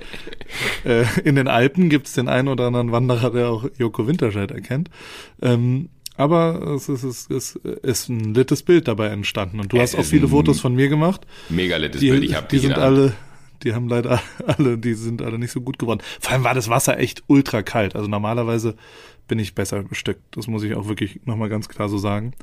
[0.85, 4.51] äh, in den Alpen gibt es den einen oder anderen Wanderer, der auch Joko Winterscheid
[4.51, 4.89] erkennt.
[5.41, 9.59] Ähm, aber es ist, es ist, ist ein littes Bild dabei entstanden.
[9.59, 11.21] Und du Es hast auch viele Fotos von mir gemacht.
[11.49, 12.23] Mega littes Die, Bild.
[12.23, 13.13] Ich hab die in sind alle,
[13.63, 16.01] die haben leider alle, die sind alle nicht so gut geworden.
[16.19, 17.95] Vor allem war das Wasser echt ultra kalt.
[17.95, 18.75] Also normalerweise
[19.27, 20.21] bin ich besser bestückt.
[20.35, 22.33] Das muss ich auch wirklich nochmal ganz klar so sagen.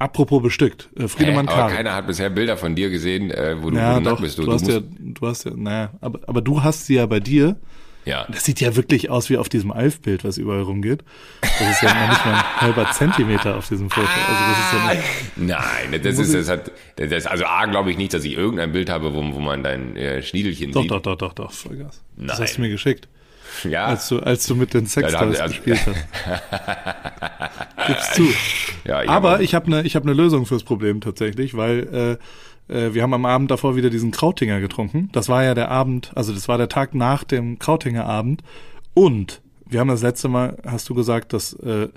[0.00, 1.08] Apropos bestückt, äh, Hä?
[1.08, 1.70] Friedemann Aber Kahl.
[1.74, 4.38] keiner hat bisher Bilder von dir gesehen, äh, wo du, Ja, doch, bist.
[4.38, 7.18] du, Du, hast ja, du hast ja, naja, aber, aber du hast sie ja bei
[7.20, 7.56] dir.
[8.04, 8.24] ja.
[8.30, 11.02] Das sieht ja wirklich aus wie auf diesem Alf-Bild, was überall rumgeht.
[11.40, 14.06] Das ist ja noch nicht mal ein halber Zentimeter auf diesem Foto.
[14.06, 15.48] Also das ist ja nicht,
[15.90, 18.88] Nein, das ist, das hat, das, also A, glaube ich nicht, dass ich irgendein Bild
[18.90, 20.90] habe, wo, wo man dein äh, Schniedelchen doch, sieht.
[20.92, 22.02] doch, doch, doch, doch, Vollgas.
[22.16, 22.46] Das Nein.
[22.46, 23.08] hast du mir geschickt,
[23.68, 26.06] Ja, als du, als du mit den Ja, da Sextoys haben- gespielt hast.
[27.88, 28.28] Gib's zu.
[28.88, 32.18] Ja ich Aber hab- ich habe eine hab ne Lösung fürs Problem tatsächlich, weil
[32.68, 35.08] äh, äh, wir haben am Abend davor wieder diesen Krautinger getrunken.
[35.12, 38.42] Das war ja der Abend, also das war der Tag nach dem Krautinger Abend.
[38.94, 41.88] Und wir haben das letzte Mal, hast du gesagt, dass äh,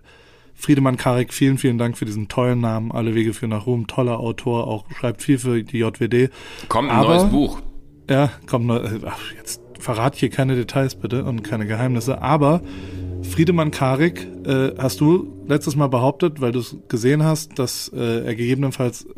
[0.53, 4.19] Friedemann Karik, vielen, vielen Dank für diesen tollen Namen, Alle Wege führen nach Ruhm, toller
[4.19, 6.29] Autor, auch schreibt viel für die JWD.
[6.69, 7.61] kommt ein aber- neues Buch.
[8.09, 12.21] Ja, komm, neu- ach, jetzt verrat hier keine Details bitte und keine Geheimnisse.
[12.21, 12.61] Aber
[13.24, 18.26] Friedemann Karik, äh, hast du letztes Mal behauptet, weil du es gesehen hast, dass äh,
[18.26, 19.09] er gegebenenfalls äh,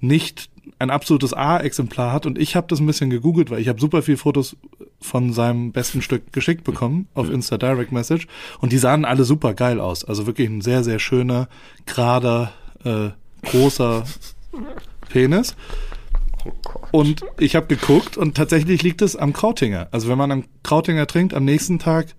[0.00, 2.26] nicht ein absolutes A-Exemplar hat.
[2.26, 4.56] Und ich habe das ein bisschen gegoogelt, weil ich habe super viel Fotos
[5.00, 8.26] von seinem besten Stück geschickt bekommen auf Insta Direct Message.
[8.60, 10.04] Und die sahen alle super geil aus.
[10.04, 11.48] Also wirklich ein sehr, sehr schöner,
[11.86, 12.52] gerader,
[12.84, 13.10] äh,
[13.48, 14.04] großer
[15.08, 15.56] Penis.
[16.92, 19.88] Und ich habe geguckt und tatsächlich liegt es am Krautinger.
[19.90, 22.14] Also wenn man am Krautinger trinkt, am nächsten Tag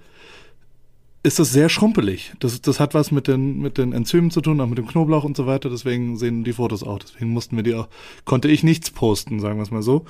[1.27, 2.33] ist das sehr schrumpelig.
[2.39, 5.23] Das, das hat was mit den, mit den Enzymen zu tun, auch mit dem Knoblauch
[5.23, 5.69] und so weiter.
[5.69, 6.99] Deswegen sehen die Fotos auch.
[6.99, 7.87] Deswegen mussten wir die auch,
[8.25, 10.05] konnte ich nichts posten, sagen wir es mal so.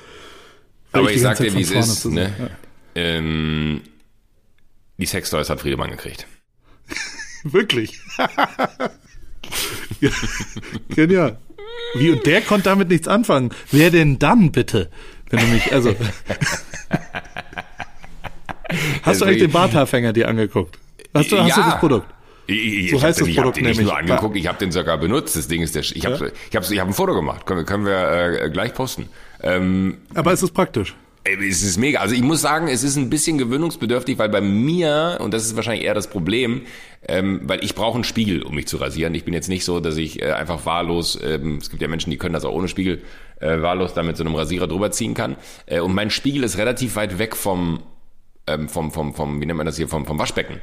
[0.92, 2.06] Weil Aber die ich sag dir, wie es ist.
[2.06, 2.34] Ne?
[2.38, 2.50] sehen-
[2.96, 3.82] Ähm,
[4.98, 6.26] die Sextoys hat Friedemann gekriegt.
[6.90, 6.96] Ja.
[7.54, 8.00] Wirklich.
[10.02, 10.10] ja.
[10.90, 11.38] Genial.
[11.96, 13.52] Wie, und der konnte damit nichts anfangen.
[13.72, 14.90] Wer denn dann bitte?
[15.30, 15.96] Wenn du mich, also.
[19.04, 20.78] Hast du eigentlich den Barthaarfänger dir angeguckt?
[21.14, 22.08] Hast du, hast du das Produkt?
[22.50, 22.56] Ich,
[22.86, 23.88] ich, So ich heißt hab das den, ich hab Produkt den nicht nämlich.
[23.94, 25.36] nur angeguckt, ich habe den sogar benutzt.
[25.36, 25.84] Das Ding ist der.
[25.84, 26.32] Sch- Ich habe Ja?
[26.50, 27.46] ich hab, ich hab ein Foto gemacht.
[27.46, 29.10] Können, wir- können wir äh, gleich posten.
[29.44, 30.96] Ähm, Aber es ist praktisch.
[31.26, 32.00] Ey, Es ist mega.
[32.00, 35.58] Also ich muss sagen, es ist ein bisschen gewöhnungsbedürftig, weil bei mir, und das ist
[35.58, 36.62] wahrscheinlich eher das Problem,
[37.06, 39.14] ähm, weil ich brauche einen Spiegel, um mich zu rasieren.
[39.14, 42.12] Ich bin jetzt nicht so, dass ich äh, einfach wahllos, ähm, es gibt ja Menschen,
[42.12, 43.02] die können das auch ohne Spiegel,
[43.42, 45.36] äh, wahllos da mit so einem Rasierer drüber ziehen kann.
[45.66, 47.84] Äh, und mein Spiegel ist relativ weit weg vom,
[48.48, 50.62] ähm, vom, vom, vom, wie nennt man das hier, vom, vom Waschbecken.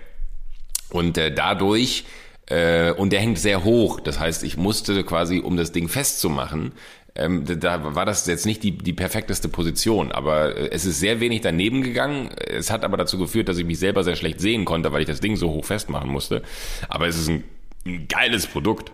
[0.91, 2.05] Und äh, dadurch,
[2.47, 4.01] äh, und der hängt sehr hoch.
[4.01, 6.73] Das heißt, ich musste quasi, um das Ding festzumachen,
[7.17, 11.21] ähm, da- war das jetzt nicht die, die perfekteste Position, aber äh, es ist sehr
[11.21, 12.31] wenig daneben gegangen.
[12.49, 15.07] Es hat aber dazu geführt, dass ich mich selber sehr schlecht sehen konnte, weil ich
[15.07, 16.43] das Ding so hoch festmachen musste.
[16.89, 17.45] Aber es ist ein,
[17.87, 18.93] ein geiles Produkt.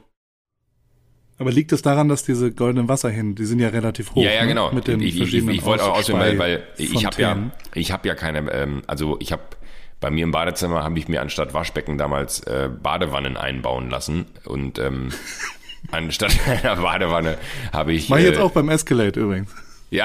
[1.39, 4.23] Aber liegt es daran, dass diese goldenen Wasserhähne, die sind ja relativ hoch.
[4.23, 4.49] ja, ja, ne?
[4.49, 4.71] genau.
[4.73, 7.51] Mit den ich ich, ich, verschiedenen ich wollte auch auswählen, weil, weil ich habe ja,
[7.75, 9.43] ich habe ja keine, ähm, also ich habe
[10.01, 14.79] bei mir im Badezimmer habe ich mir anstatt Waschbecken damals äh, Badewannen einbauen lassen und
[14.79, 15.11] ähm,
[15.91, 17.37] anstatt einer Badewanne
[17.73, 19.51] habe ich Mach ich jetzt äh, auch beim Escalade übrigens.
[19.91, 20.05] ja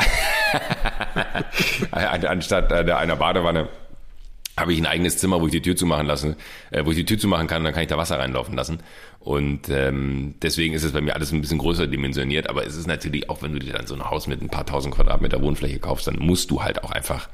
[1.92, 3.70] An- anstatt äh, einer Badewanne
[4.58, 6.38] habe ich ein eigenes Zimmer, wo ich die Tür zumachen lasse,
[6.72, 8.80] äh, wo ich die Tür zumachen kann, dann kann ich da Wasser reinlaufen lassen.
[9.20, 12.88] Und ähm, deswegen ist es bei mir alles ein bisschen größer dimensioniert, aber es ist
[12.88, 15.80] natürlich auch, wenn du dir dann so ein Haus mit ein paar tausend Quadratmeter Wohnfläche
[15.80, 17.28] kaufst, dann musst du halt auch einfach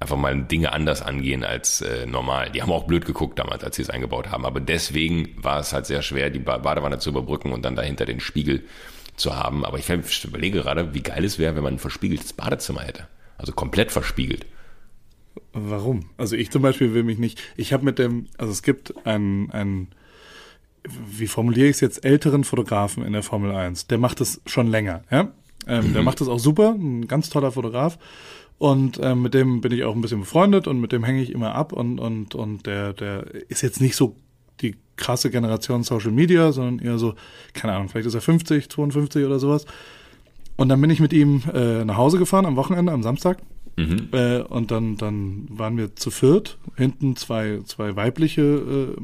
[0.00, 2.50] einfach mal Dinge anders angehen als äh, normal.
[2.50, 5.72] Die haben auch blöd geguckt damals, als sie es eingebaut haben, aber deswegen war es
[5.72, 8.64] halt sehr schwer, die Ba- Badewanne zu überbrücken und dann dahinter den Spiegel
[9.16, 9.64] zu haben.
[9.64, 9.88] Aber ich
[10.24, 13.06] überlege gerade, wie geil es wäre, wenn man ein verspiegeltes Badezimmer hätte.
[13.38, 14.46] Also komplett verspiegelt.
[15.52, 16.10] Warum?
[16.16, 17.40] Also ich zum Beispiel will mich nicht.
[17.56, 19.88] Ich habe mit dem, also es gibt einen, einen,
[20.84, 23.86] wie formuliere ich es jetzt, älteren Fotografen in der Formel 1.
[23.86, 25.32] Der macht es schon länger, ja.
[25.66, 25.92] Ähm, mhm.
[25.94, 27.98] Der macht das auch super, ein ganz toller Fotograf.
[28.58, 31.32] Und ähm, mit dem bin ich auch ein bisschen befreundet und mit dem hänge ich
[31.32, 34.16] immer ab und, und, und der, der ist jetzt nicht so
[34.60, 37.14] die krasse Generation Social Media, sondern eher so,
[37.52, 39.66] keine Ahnung, vielleicht ist er 50, 52 oder sowas.
[40.56, 43.38] Und dann bin ich mit ihm äh, nach Hause gefahren am Wochenende, am Samstag.
[43.76, 44.08] Mhm.
[44.12, 49.02] Äh, und dann, dann waren wir zu viert, hinten zwei, zwei weibliche äh,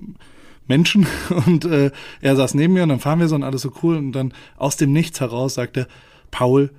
[0.69, 1.07] Menschen
[1.47, 1.91] und äh,
[2.21, 4.33] er saß neben mir und dann fahren wir so und alles so cool und dann
[4.57, 5.89] aus dem Nichts heraus sagte
[6.31, 6.71] Paul,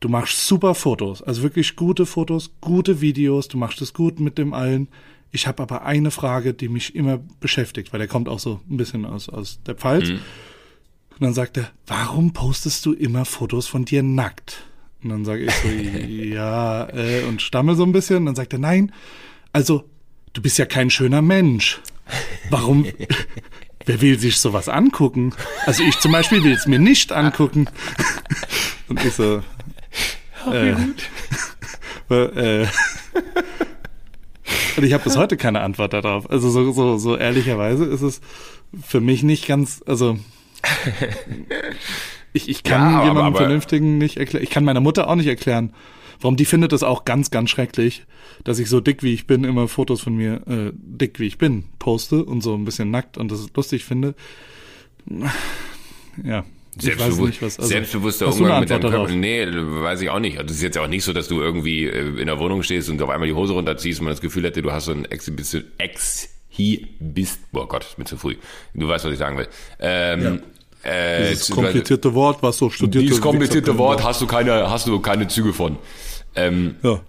[0.00, 4.38] du machst super Fotos, also wirklich gute Fotos, gute Videos, du machst es gut mit
[4.38, 4.88] dem allen.
[5.32, 8.76] Ich habe aber eine Frage, die mich immer beschäftigt, weil er kommt auch so ein
[8.76, 10.08] bisschen aus, aus der Pfalz.
[10.08, 10.20] Mhm.
[11.10, 14.64] Und dann sagt er, warum postest du immer Fotos von dir nackt?
[15.02, 15.68] Und dann sage ich so,
[16.08, 18.18] ja, äh, und stammel so ein bisschen.
[18.18, 18.92] Und dann sagt er, nein,
[19.52, 19.88] also
[20.32, 21.80] du bist ja kein schöner Mensch.
[22.50, 22.86] Warum?
[23.86, 25.32] Wer will sich sowas angucken?
[25.64, 27.68] Also ich zum Beispiel will es mir nicht angucken.
[28.88, 29.42] Und ich so,
[32.10, 32.66] äh, äh,
[34.76, 36.30] und ich habe bis heute keine Antwort darauf.
[36.30, 38.20] Also so, so, so ehrlicherweise ist es
[38.82, 40.18] für mich nicht ganz, also
[42.32, 44.44] ich, ich kann ja, jemandem aber, Vernünftigen nicht erklären.
[44.44, 45.72] Ich kann meiner Mutter auch nicht erklären,
[46.20, 48.04] warum die findet es auch ganz, ganz schrecklich,
[48.44, 51.38] dass ich so dick wie ich bin immer Fotos von mir äh, dick wie ich
[51.38, 54.14] bin poste und so ein bisschen nackt und das lustig finde.
[56.22, 56.44] Ja.
[56.78, 59.12] Selbstbewusst, nicht, also, selbstbewusster Umgang mit deinem Körper.
[59.12, 60.38] Nee, weiß ich auch nicht.
[60.38, 62.90] Also es ist jetzt auch nicht so, dass du irgendwie äh, in der Wohnung stehst
[62.90, 65.06] und auf einmal die Hose runterziehst und man das Gefühl hätte, du hast so ein
[65.06, 68.36] Exhibition, Exhibist, oh Gott, ist mir zu früh.
[68.74, 69.48] Du weißt, was ich sagen will.
[69.80, 70.42] Ähm,
[70.84, 70.90] ja.
[70.90, 75.00] Äh, Dieses komplizierte Wort, was so studiert Dieses komplizierte Wort hast du keine, hast du
[75.00, 75.78] keine Züge von.
[76.34, 77.00] Ähm, ja.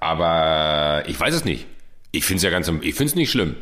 [0.00, 1.66] Aber ich weiß es nicht.
[2.10, 3.54] Ich finde es ja ganz, ich finde es nicht schlimm.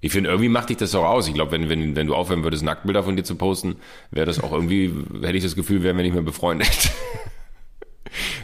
[0.00, 1.26] Ich finde, irgendwie macht dich das doch aus.
[1.26, 3.76] Ich glaube, wenn, wenn, wenn du aufhören würdest, Nacktbilder von dir zu posten,
[4.10, 4.92] wäre das auch irgendwie,
[5.22, 6.90] hätte ich das Gefühl, wären wir nicht mehr befreundet.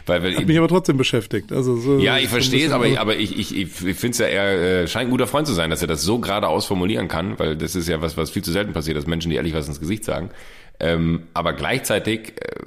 [0.05, 1.51] Weil, weil, Hat mich aber trotzdem beschäftigt.
[1.51, 4.27] Also so, ja, ich verstehe es, aber, ich, aber ich, ich, ich finde es ja,
[4.27, 7.39] er äh, scheint ein guter Freund zu sein, dass er das so geradeaus formulieren kann,
[7.39, 9.67] weil das ist ja was, was viel zu selten passiert, dass Menschen, die ehrlich was
[9.67, 10.29] ins Gesicht sagen.
[10.79, 12.61] Ähm, aber gleichzeitig, äh,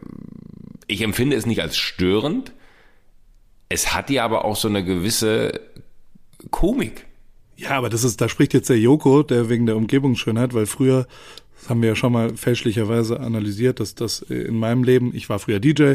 [0.86, 2.52] ich empfinde es nicht als störend.
[3.68, 5.60] Es hat ja aber auch so eine gewisse
[6.50, 7.06] Komik.
[7.58, 11.08] Ja, aber das ist, da spricht jetzt der Joko, der wegen der Umgebungsschönheit, weil früher,
[11.58, 15.40] das haben wir ja schon mal fälschlicherweise analysiert, dass das in meinem Leben, ich war
[15.40, 15.94] früher DJ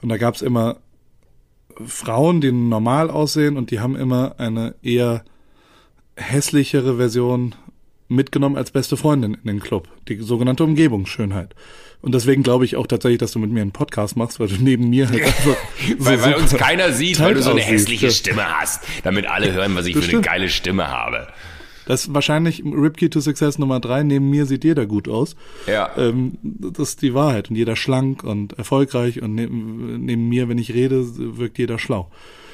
[0.00, 0.78] und da gab's immer
[1.84, 5.24] Frauen, die normal aussehen und die haben immer eine eher
[6.16, 7.54] hässlichere Version
[8.14, 9.88] mitgenommen als beste Freundin in den Club.
[10.08, 11.54] Die sogenannte Umgebungsschönheit.
[12.00, 14.56] Und deswegen glaube ich auch tatsächlich, dass du mit mir einen Podcast machst, weil du
[14.60, 15.56] neben mir halt einfach
[15.98, 19.52] weil, so weil uns keiner sieht, weil du so eine hässliche Stimme hast, damit alle
[19.52, 20.28] hören, was ich das für stimmt.
[20.28, 21.28] eine geile Stimme habe.
[21.86, 24.02] Das ist wahrscheinlich Ripkey to Success Nummer drei.
[24.02, 25.36] Neben mir sieht jeder gut aus.
[25.66, 25.90] Ja.
[25.96, 27.50] Ähm, das ist die Wahrheit.
[27.50, 29.22] Und jeder schlank und erfolgreich.
[29.22, 31.04] Und neben, neben mir, wenn ich rede,
[31.38, 32.10] wirkt jeder schlau.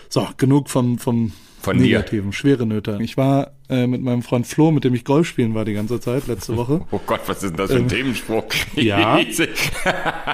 [0.09, 2.31] So, genug vom, vom Von Negativen.
[2.31, 2.37] Dir.
[2.37, 2.99] Schwere Nöte.
[3.03, 6.01] Ich war äh, mit meinem Freund Flo, mit dem ich Golf spielen war die ganze
[6.01, 6.81] Zeit, letzte Woche.
[6.91, 8.45] Oh Gott, was ist denn das für ein ähm, Themenspruch?
[8.75, 9.21] Ja.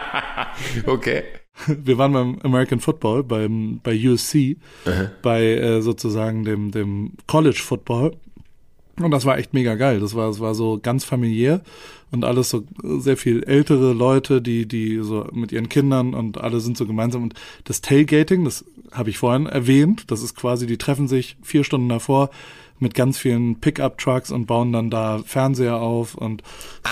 [0.87, 1.23] okay.
[1.67, 5.11] Wir waren beim American Football, beim, bei USC, -huh.
[5.23, 8.17] bei äh, sozusagen dem, dem College Football.
[8.99, 10.01] Und das war echt mega geil.
[10.01, 11.61] Das war, das war so ganz familiär
[12.11, 16.61] und alles so sehr viel ältere Leute, die, die so mit ihren Kindern und alle
[16.61, 17.23] sind so gemeinsam.
[17.23, 21.65] Und das Tailgating, das habe ich vorhin erwähnt, das ist quasi, die treffen sich vier
[21.65, 22.31] Stunden davor
[22.79, 26.43] mit ganz vielen Pickup-Trucks und bauen dann da Fernseher auf und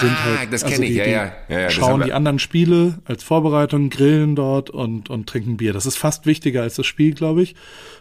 [0.01, 1.33] sind ah, halt, das also die, ich, ja, ja.
[1.49, 5.73] ja, ja schauen die anderen Spiele als Vorbereitung, grillen dort und, und trinken Bier.
[5.73, 7.55] Das ist fast wichtiger als das Spiel, glaube ich.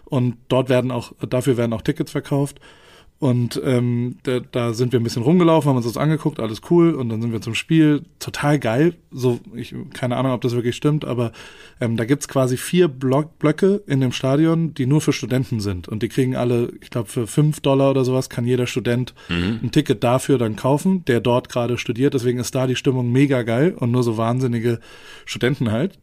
[0.06, 2.60] Und dort werden auch, dafür werden auch Tickets verkauft.
[3.24, 6.94] Und ähm, da, da sind wir ein bisschen rumgelaufen, haben uns das angeguckt, alles cool.
[6.94, 8.96] Und dann sind wir zum Spiel, total geil.
[9.12, 11.32] So, ich keine Ahnung, ob das wirklich stimmt, aber
[11.80, 15.88] ähm, da gibt's quasi vier Block Blöcke in dem Stadion, die nur für Studenten sind.
[15.88, 19.62] Und die kriegen alle, ich glaube, für fünf Dollar oder sowas kann jeder Student mhm.
[19.64, 22.16] ein Ticket dafür dann kaufen, der dort gerade studiert.
[22.16, 24.82] Deswegen ist da die Stimmung mega geil und nur so wahnsinnige
[25.24, 25.98] Studenten halt.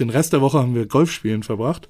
[0.00, 1.88] Den Rest der Woche haben wir Golfspielen verbracht.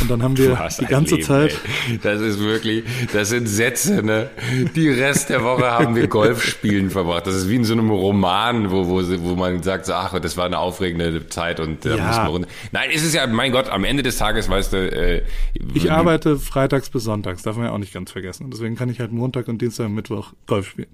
[0.00, 1.60] Und dann haben wir die ganze Leben, Zeit.
[1.88, 1.98] Ey.
[2.02, 4.30] Das ist wirklich, das sind Sätze, ne?
[4.74, 7.26] Die Rest der Woche haben wir Golfspielen verbracht.
[7.26, 10.36] Das ist wie in so einem Roman, wo, wo, wo man sagt, so, ach, das
[10.36, 12.06] war eine aufregende Zeit und da ja.
[12.06, 15.22] muss man Nein, ist es ja, mein Gott, am Ende des Tages, weißt du, äh,
[15.74, 18.44] Ich arbeite freitags bis sonntags, darf man ja auch nicht ganz vergessen.
[18.44, 20.88] Und deswegen kann ich halt Montag und Dienstag und Mittwoch Golf spielen.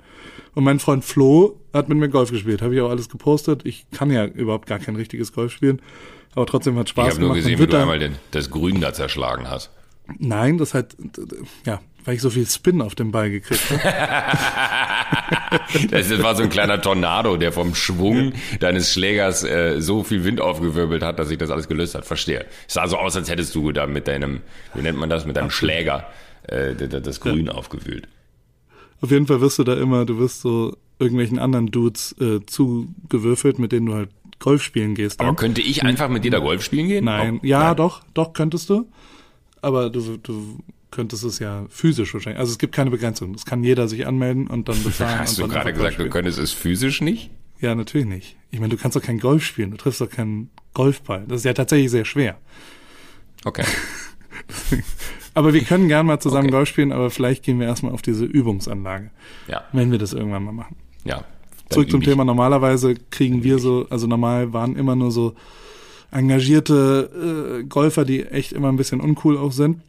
[0.54, 2.62] Und mein Freund Flo hat mit mir Golf gespielt.
[2.62, 3.62] Habe ich auch alles gepostet.
[3.64, 5.82] Ich kann ja überhaupt gar kein richtiges Golf spielen.
[6.36, 7.38] Aber trotzdem hat Spaß ich gemacht.
[7.38, 9.70] Ich habe nur gesehen, wie du einmal den, das Grün da zerschlagen hast.
[10.18, 10.94] Nein, das hat,
[11.64, 13.80] ja, weil ich so viel Spin auf den Ball gekriegt habe.
[15.90, 20.42] das war so ein kleiner Tornado, der vom Schwung deines Schlägers äh, so viel Wind
[20.42, 22.04] aufgewirbelt hat, dass sich das alles gelöst hat.
[22.04, 22.44] Verstehe.
[22.68, 24.42] Es sah so aus, als hättest du da mit deinem,
[24.74, 26.06] wie nennt man das, mit deinem Schläger
[26.42, 27.52] äh, das Grün ja.
[27.52, 28.06] aufgewühlt.
[29.00, 33.58] Auf jeden Fall wirst du da immer, du wirst so irgendwelchen anderen Dudes äh, zugewürfelt,
[33.58, 35.20] mit denen du halt Golf spielen gehst.
[35.20, 37.04] Aber könnte ich einfach mit dir da Golf spielen gehen?
[37.04, 37.76] Nein, ja, nein.
[37.76, 38.88] doch, doch könntest du.
[39.62, 40.58] Aber du, du
[40.90, 42.38] könntest es ja physisch wahrscheinlich.
[42.38, 43.34] Also es gibt keine Begrenzung.
[43.34, 45.20] Es kann jeder sich anmelden und dann bezahlen.
[45.20, 47.30] Hast du gerade gesagt, du könntest es physisch nicht?
[47.60, 48.36] Ja, natürlich nicht.
[48.50, 49.70] Ich meine, du kannst doch kein Golf spielen.
[49.70, 51.24] Du triffst doch keinen Golfball.
[51.26, 52.38] Das ist ja tatsächlich sehr schwer.
[53.44, 53.64] Okay.
[55.34, 56.52] aber wir können gern mal zusammen okay.
[56.52, 59.10] Golf spielen, aber vielleicht gehen wir erstmal auf diese Übungsanlage.
[59.48, 59.64] Ja.
[59.72, 60.76] Wenn wir das irgendwann mal machen.
[61.04, 61.24] Ja.
[61.70, 62.24] Zurück zum Thema.
[62.24, 65.34] Normalerweise kriegen wir so, also normal waren immer nur so
[66.10, 69.80] engagierte äh, Golfer, die echt immer ein bisschen uncool auch sind.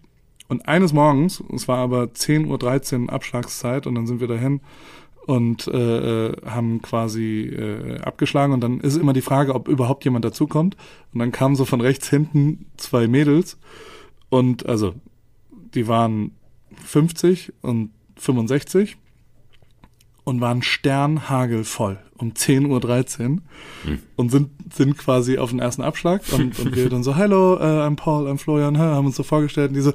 [0.47, 4.61] Und eines Morgens, es war aber 10.13 Uhr Abschlagszeit und dann sind wir dahin
[5.25, 10.05] und äh, äh, haben quasi äh, abgeschlagen und dann ist immer die Frage, ob überhaupt
[10.05, 10.78] jemand dazukommt.
[11.13, 13.57] Und dann kamen so von rechts hinten zwei Mädels
[14.30, 14.93] und also
[15.75, 16.32] die waren
[16.86, 18.97] 50 und 65
[20.28, 23.41] und waren sternhagelvoll um 10.13 Uhr
[23.86, 23.99] hm.
[24.17, 27.59] und sind, sind quasi auf den ersten Abschlag und, und wir dann so, hello, uh,
[27.59, 29.93] I'm Paul, I'm Florian, haben uns so vorgestellt und die so,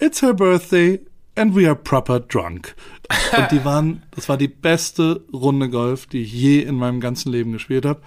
[0.00, 0.98] it's her birthday
[1.36, 2.74] and we are proper drunk.
[3.36, 7.30] Und die waren, das war die beste Runde Golf, die ich je in meinem ganzen
[7.30, 8.00] Leben gespielt habe.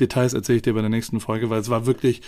[0.00, 2.22] Details erzähle ich dir bei der nächsten Folge, weil es war wirklich,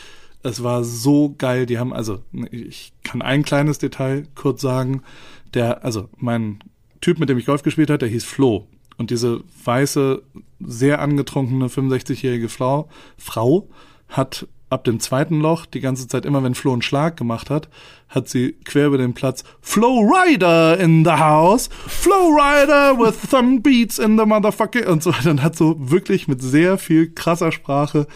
[0.45, 1.67] es war so geil.
[1.67, 2.23] Die haben, also,
[2.53, 5.03] ich kann ein kleines Detail kurz sagen.
[5.53, 6.61] Der, also, mein
[7.01, 8.69] Typ, mit dem ich Golf gespielt habe, der hieß Flo.
[8.97, 10.23] Und diese weiße,
[10.61, 12.89] sehr angetrunkene 65-jährige Frau,
[13.19, 13.69] Frau
[14.09, 17.69] hat ab dem zweiten Loch die ganze Zeit immer, wenn Flo einen Schlag gemacht hat,
[18.09, 23.61] hat sie quer über den Platz Flow Rider in the house, Flow Rider with some
[23.61, 27.53] beats in the motherfucker und so weiter und hat so wirklich mit sehr viel krasser
[27.53, 28.07] Sprache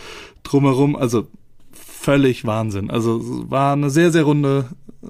[0.42, 1.28] drumherum, also
[1.72, 2.90] völlig Wahnsinn.
[2.90, 3.20] Also
[3.50, 4.70] war eine sehr, sehr runde,
[5.02, 5.06] äh,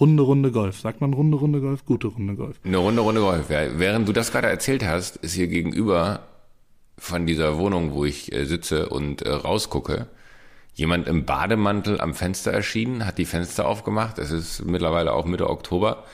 [0.00, 0.80] runde, runde Golf.
[0.80, 1.84] Sagt man runde, runde Golf?
[1.84, 2.60] Gute runde Golf.
[2.64, 3.50] Eine runde, runde Golf.
[3.50, 3.78] Ja.
[3.78, 6.20] Während du das gerade erzählt hast, ist hier gegenüber
[6.98, 10.06] von dieser Wohnung, wo ich äh, sitze und äh, rausgucke,
[10.74, 14.18] jemand im Bademantel am Fenster erschienen, hat die Fenster aufgemacht.
[14.18, 16.04] Es ist mittlerweile auch Mitte Oktober.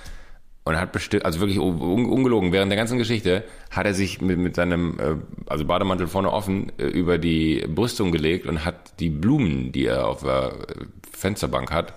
[0.62, 4.38] Und hat bestimmt, also wirklich un ungelogen, während der ganzen Geschichte hat er sich mit,
[4.38, 5.16] mit seinem, äh,
[5.46, 10.06] also Bademantel vorne offen, äh, über die Brüstung gelegt und hat die Blumen, die er
[10.06, 11.94] auf der äh, Fensterbank hat,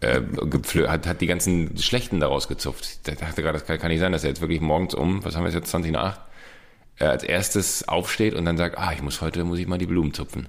[0.00, 0.20] äh,
[0.86, 2.86] hat, hat die ganzen Schlechten daraus gezupft.
[3.06, 5.36] Ich dachte gerade, das kann, kann nicht sein, dass er jetzt wirklich morgens um, was
[5.36, 6.20] haben wir jetzt, 20 nach 8,
[7.00, 9.86] äh, als erstes aufsteht und dann sagt, ah, ich muss heute, muss ich mal die
[9.86, 10.48] Blumen zupfen.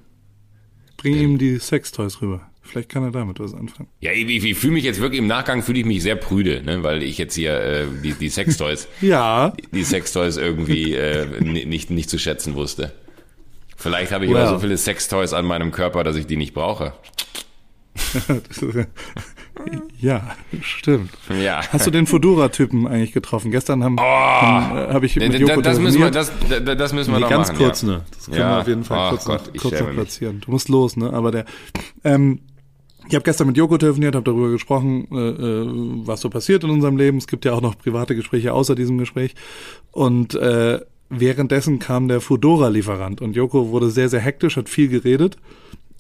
[0.97, 2.49] Bring ihm die Sextoys rüber.
[2.61, 3.89] Vielleicht kann er damit was anfangen.
[3.99, 6.61] Ja, ich, ich, ich fühle mich jetzt wirklich im Nachgang fühle ich mich sehr prüde,
[6.61, 11.41] ne, weil ich jetzt hier äh, die, die Sextoys, ja, die, die Sextoys irgendwie äh,
[11.41, 12.93] nicht nicht zu schätzen wusste.
[13.75, 14.41] Vielleicht habe ich well.
[14.41, 16.93] aber so viele Sextoys an meinem Körper, dass ich die nicht brauche.
[19.99, 21.11] ja, stimmt.
[21.41, 21.61] Ja.
[21.71, 23.51] Hast du den Fedora-Typen eigentlich getroffen?
[23.51, 27.11] Gestern haben, oh, haben äh, habe ich mit Joko das, müssen wir, das, das müssen
[27.11, 27.59] wir nee, noch ganz machen.
[27.59, 27.87] Ganz kurz, ja.
[27.87, 28.01] ne?
[28.11, 28.55] Das können ja.
[28.55, 30.41] wir auf jeden Fall oh, kurz, Gott, noch, kurz noch platzieren.
[30.41, 31.11] Du musst los, ne?
[31.11, 31.45] Aber der,
[32.03, 32.39] ähm,
[33.07, 35.67] ich habe gestern mit Joko telefoniert, habe darüber gesprochen, äh, äh,
[36.05, 37.17] was so passiert in unserem Leben.
[37.17, 39.35] Es gibt ja auch noch private Gespräche außer diesem Gespräch.
[39.91, 40.79] Und äh,
[41.09, 45.37] währenddessen kam der Fudora-Lieferant und Joko wurde sehr, sehr hektisch, hat viel geredet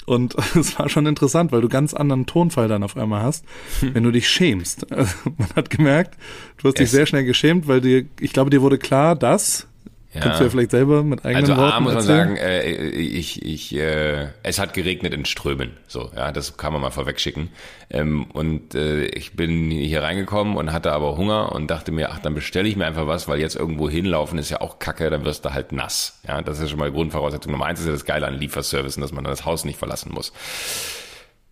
[0.09, 3.45] und es war schon interessant, weil du ganz anderen Tonfall dann auf einmal hast,
[3.79, 3.93] hm.
[3.93, 4.91] wenn du dich schämst.
[4.91, 6.17] Also man hat gemerkt,
[6.57, 9.67] du hast es dich sehr schnell geschämt, weil dir, ich glaube, dir wurde klar, dass
[10.13, 10.21] ja.
[10.21, 12.27] Kannst du ja vielleicht selber mit eigenen also, Worten A, muss man erzählen?
[12.29, 15.77] sagen, äh, ich, ich, äh, es hat geregnet in Strömen.
[15.87, 17.49] So, ja, das kann man mal vorwegschicken.
[17.91, 22.17] Ähm, und äh, ich bin hier reingekommen und hatte aber Hunger und dachte mir, ach,
[22.17, 25.25] dann bestelle ich mir einfach was, weil jetzt irgendwo hinlaufen ist ja auch kacke, dann
[25.25, 26.19] wirst du halt nass.
[26.27, 27.51] Ja, das ist schon mal Grundvoraussetzung.
[27.51, 30.33] Nummer eins ist ja das Geile an Lieferservicen, dass man das Haus nicht verlassen muss.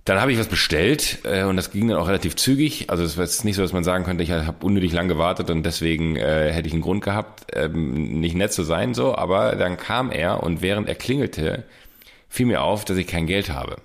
[0.07, 2.89] Dann habe ich was bestellt äh, und das ging dann auch relativ zügig.
[2.89, 5.63] Also es jetzt nicht so, dass man sagen könnte, ich habe unnötig lang gewartet und
[5.63, 9.15] deswegen äh, hätte ich einen Grund gehabt, ähm, nicht nett zu sein, so.
[9.15, 11.65] Aber dann kam er und während er klingelte,
[12.29, 13.81] fiel mir auf, dass ich kein Geld habe.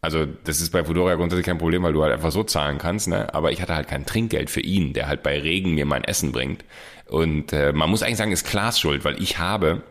[0.00, 3.08] Also das ist bei Fedora grundsätzlich kein Problem, weil du halt einfach so zahlen kannst,
[3.08, 3.34] ne?
[3.34, 6.32] Aber ich hatte halt kein Trinkgeld für ihn, der halt bei Regen mir mein Essen
[6.32, 6.64] bringt.
[7.06, 9.82] Und äh, man muss eigentlich sagen, ist Klaas schuld, weil ich habe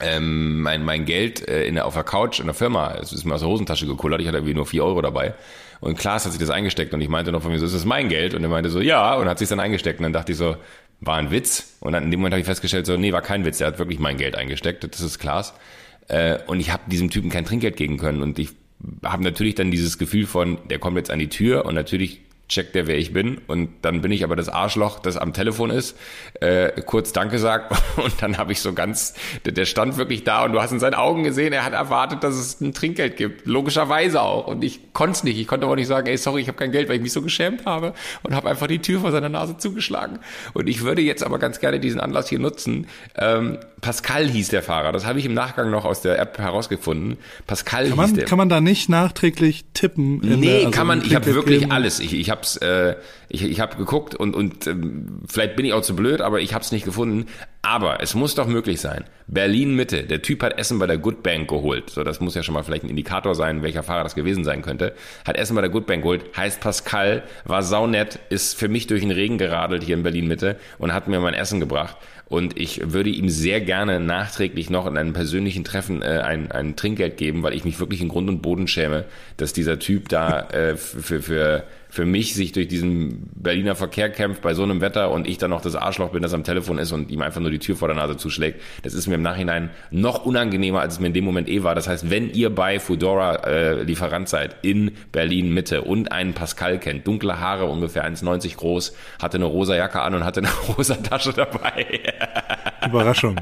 [0.00, 3.24] ähm, mein, mein Geld äh, in der, auf der Couch in der Firma, es ist
[3.24, 5.34] mir aus der Hosentasche gekullert, ich hatte irgendwie nur vier Euro dabei.
[5.80, 7.84] Und Klaas hat sich das eingesteckt und ich meinte noch von mir so, ist das
[7.86, 8.34] mein Geld?
[8.34, 9.98] Und er meinte so, ja, und hat sich dann eingesteckt.
[9.98, 10.56] Und dann dachte ich so,
[11.00, 11.76] war ein Witz.
[11.80, 13.78] Und dann in dem Moment habe ich festgestellt, so, nee, war kein Witz, er hat
[13.78, 15.54] wirklich mein Geld eingesteckt, das ist Klaas.
[16.08, 18.22] Äh, und ich habe diesem Typen kein Trinkgeld geben können.
[18.22, 18.50] Und ich
[19.04, 22.20] habe natürlich dann dieses Gefühl von, der kommt jetzt an die Tür und natürlich
[22.50, 23.40] checkt der, wer ich bin.
[23.46, 25.96] Und dann bin ich aber das Arschloch, das am Telefon ist,
[26.40, 27.72] äh, kurz Danke sagt.
[27.96, 30.80] Und dann habe ich so ganz, der, der stand wirklich da und du hast in
[30.80, 33.46] seinen Augen gesehen, er hat erwartet, dass es ein Trinkgeld gibt.
[33.46, 34.46] Logischerweise auch.
[34.46, 35.38] Und ich konnte es nicht.
[35.38, 37.22] Ich konnte aber nicht sagen, ey, sorry, ich habe kein Geld, weil ich mich so
[37.22, 40.18] geschämt habe und habe einfach die Tür vor seiner Nase zugeschlagen.
[40.54, 42.86] Und ich würde jetzt aber ganz gerne diesen Anlass hier nutzen.
[43.16, 44.92] Ähm, Pascal hieß der Fahrer.
[44.92, 47.18] Das habe ich im Nachgang noch aus der App herausgefunden.
[47.46, 48.24] Pascal kann man, hieß der.
[48.24, 50.18] Kann man da nicht nachträglich tippen?
[50.18, 51.02] Nee, der, also kann man.
[51.02, 52.00] Ich habe wirklich alles.
[52.00, 52.96] Ich, ich hab's, äh,
[53.28, 56.54] ich, ich habe geguckt und und ähm, vielleicht bin ich auch zu blöd, aber ich
[56.54, 57.26] habe es nicht gefunden.
[57.62, 59.04] Aber es muss doch möglich sein.
[59.26, 60.04] Berlin Mitte.
[60.04, 61.90] Der Typ hat Essen bei der Good Bank geholt.
[61.90, 64.62] So, das muss ja schon mal vielleicht ein Indikator sein, welcher Fahrer das gewesen sein
[64.62, 64.94] könnte.
[65.26, 66.24] Hat Essen bei der Good Bank geholt.
[66.36, 70.56] Heißt Pascal, war saunett, ist für mich durch den Regen geradelt hier in Berlin Mitte
[70.78, 71.96] und hat mir mein Essen gebracht.
[72.30, 76.76] Und ich würde ihm sehr gerne nachträglich noch in einem persönlichen Treffen äh, ein, ein
[76.76, 79.04] Trinkgeld geben, weil ich mich wirklich in Grund und Boden schäme,
[79.36, 84.42] dass dieser Typ da äh, für, für, für mich sich durch diesen Berliner Verkehr kämpft
[84.42, 86.92] bei so einem Wetter und ich dann noch das Arschloch bin, das am Telefon ist
[86.92, 88.60] und ihm einfach nur die Tür vor der Nase zuschlägt.
[88.82, 91.74] Das ist mir im Nachhinein noch unangenehmer, als es mir in dem Moment eh war.
[91.74, 96.78] Das heißt, wenn ihr bei Foodora äh, Lieferant seid in Berlin Mitte und einen Pascal
[96.78, 100.94] kennt, dunkle Haare, ungefähr 1,90 groß, hatte eine rosa Jacke an und hatte eine rosa
[100.94, 102.00] Tasche dabei.
[102.86, 103.36] Überraschung.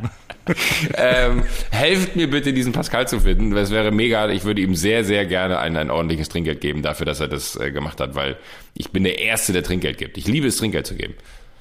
[0.94, 3.50] ähm, helft mir bitte, diesen Pascal zu finden.
[3.50, 4.28] Das wäre mega.
[4.30, 7.56] Ich würde ihm sehr, sehr gerne ein, ein ordentliches Trinkgeld geben dafür, dass er das
[7.56, 8.36] äh, gemacht hat, weil
[8.74, 10.18] ich bin der Erste, der Trinkgeld gibt.
[10.18, 11.14] Ich liebe es, Trinkgeld zu geben.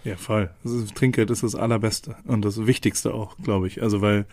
[0.03, 0.49] Ja, voll.
[0.63, 3.81] Ist, Trinkgeld ist das Allerbeste und das Wichtigste auch, glaube ich.
[3.81, 4.25] Also weil,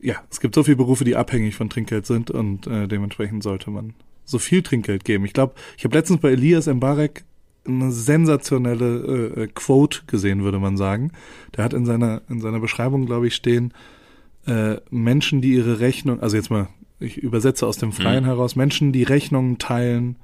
[0.00, 3.70] ja, es gibt so viele Berufe, die abhängig von Trinkgeld sind und äh, dementsprechend sollte
[3.70, 3.94] man
[4.24, 5.24] so viel Trinkgeld geben.
[5.24, 7.24] Ich glaube, ich habe letztens bei Elias Mbarek
[7.66, 11.12] eine sensationelle äh, äh, Quote gesehen, würde man sagen.
[11.56, 13.72] Der hat in seiner in seiner Beschreibung, glaube ich, stehen
[14.46, 16.68] äh, Menschen, die ihre Rechnung, also jetzt mal,
[17.00, 18.28] ich übersetze aus dem Freien Mhm.
[18.28, 20.16] heraus, Menschen, die Rechnungen teilen,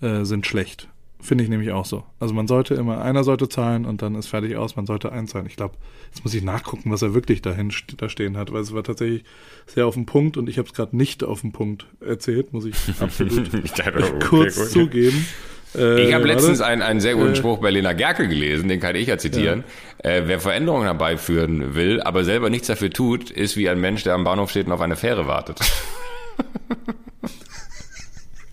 [0.00, 0.88] äh, sind schlecht.
[1.18, 2.04] Finde ich nämlich auch so.
[2.20, 5.46] Also man sollte immer, einer sollte zahlen und dann ist fertig aus, man sollte einzahlen.
[5.46, 5.74] Ich glaube,
[6.12, 9.24] jetzt muss ich nachgucken, was er wirklich dahin da stehen hat, weil es war tatsächlich
[9.66, 12.66] sehr auf den Punkt und ich habe es gerade nicht auf den Punkt erzählt, muss
[12.66, 14.68] ich absolut dachte, okay, kurz gut.
[14.68, 15.26] zugeben.
[15.74, 18.94] Äh, Ich habe letztens einen, einen sehr guten Äh, Spruch Berliner Gerke gelesen, den kann
[18.96, 19.64] ich ja zitieren.
[19.98, 24.14] Äh, wer Veränderungen herbeiführen will, aber selber nichts dafür tut, ist wie ein Mensch, der
[24.14, 25.58] am Bahnhof steht und auf eine Fähre wartet.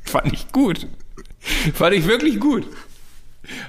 [0.04, 0.88] Fand ich gut.
[1.74, 2.66] Fand ich wirklich gut.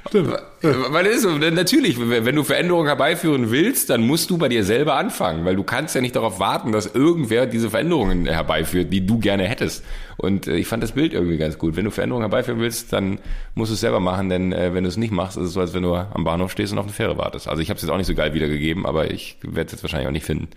[0.09, 0.37] Stimmt.
[0.63, 4.65] Weil es ist denn natürlich, wenn du Veränderungen herbeiführen willst, dann musst du bei dir
[4.65, 9.05] selber anfangen, weil du kannst ja nicht darauf warten, dass irgendwer diese Veränderungen herbeiführt, die
[9.05, 9.85] du gerne hättest.
[10.17, 11.75] Und äh, ich fand das Bild irgendwie ganz gut.
[11.75, 13.19] Wenn du Veränderungen herbeiführen willst, dann
[13.55, 15.61] musst du es selber machen, denn äh, wenn du es nicht machst, ist es so,
[15.61, 17.49] als wenn du am Bahnhof stehst und auf eine Fähre wartest.
[17.49, 19.83] Also ich habe es jetzt auch nicht so geil wiedergegeben, aber ich werde es jetzt
[19.83, 20.49] wahrscheinlich auch nicht finden.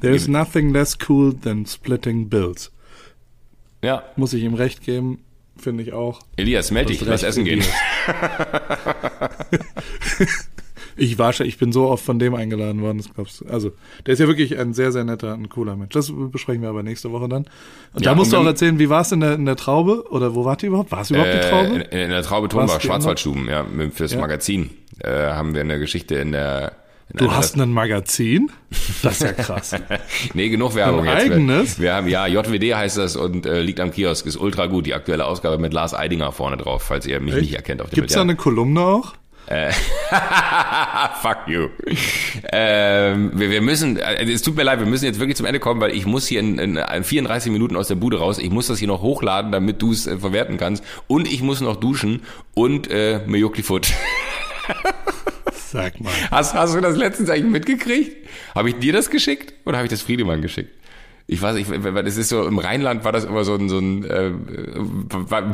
[0.00, 2.70] There's nothing less cool than splitting bills.
[3.82, 5.20] Ja, Muss ich ihm recht geben,
[5.58, 6.20] finde ich auch.
[6.36, 7.62] Elias, melde dich, lass essen gehen.
[10.98, 13.46] Ich war schon, ich bin so oft von dem eingeladen worden, das glaubst du.
[13.46, 13.72] Also,
[14.06, 15.92] der ist ja wirklich ein sehr, sehr netter, ein cooler Mensch.
[15.92, 17.44] Das besprechen wir aber nächste Woche dann.
[17.92, 19.56] Und Ja, da musst und du auch erzählen, wie war es in der, in der
[19.56, 20.10] Traube?
[20.10, 20.90] Oder wo wart ihr überhaupt?
[20.92, 21.66] War es überhaupt die Äh, Traube?
[21.74, 24.20] in, in der Traube Tonbach, Schwarzwaldstuben, ja, fürs Ja.
[24.20, 24.70] Magazin.
[25.00, 26.72] Äh, haben wir eine Geschichte in der
[27.14, 28.50] Du hast ein Magazin?
[29.02, 29.74] Das ist ja krass.
[30.34, 31.32] Nee, genug Werbung Ein jetzt.
[31.32, 31.78] eigenes?
[31.80, 34.86] Wir, haben, ja, JWD heißt das und äh, liegt am Kiosk, ist ultra gut.
[34.86, 37.94] Die aktuelle Ausgabe mit Lars Eidinger vorne drauf, falls ihr mich nicht erkennt auf dem
[37.96, 38.30] Gibt's da Bild.
[38.30, 39.14] eine Kolumne auch?
[41.22, 41.68] Fuck you.
[42.52, 45.60] ähm, wir, wir müssen, äh, es tut mir leid, wir müssen jetzt wirklich zum Ende
[45.60, 48.38] kommen, weil ich muss hier in, in, in 34 Minuten aus der Bude raus.
[48.38, 50.82] Ich muss das hier noch hochladen, damit du es äh, verwerten kannst.
[51.06, 52.22] Und ich muss noch duschen
[52.54, 53.92] und äh, mir juckt die Foot.
[55.76, 56.12] Sag mal.
[56.30, 58.26] Hast, hast du das letztens eigentlich mitgekriegt?
[58.54, 60.70] Habe ich dir das geschickt oder habe ich das Friedemann geschickt?
[61.28, 64.04] Ich weiß nicht, das ist so, im Rheinland war das immer so ein, so ein
[64.04, 64.30] äh,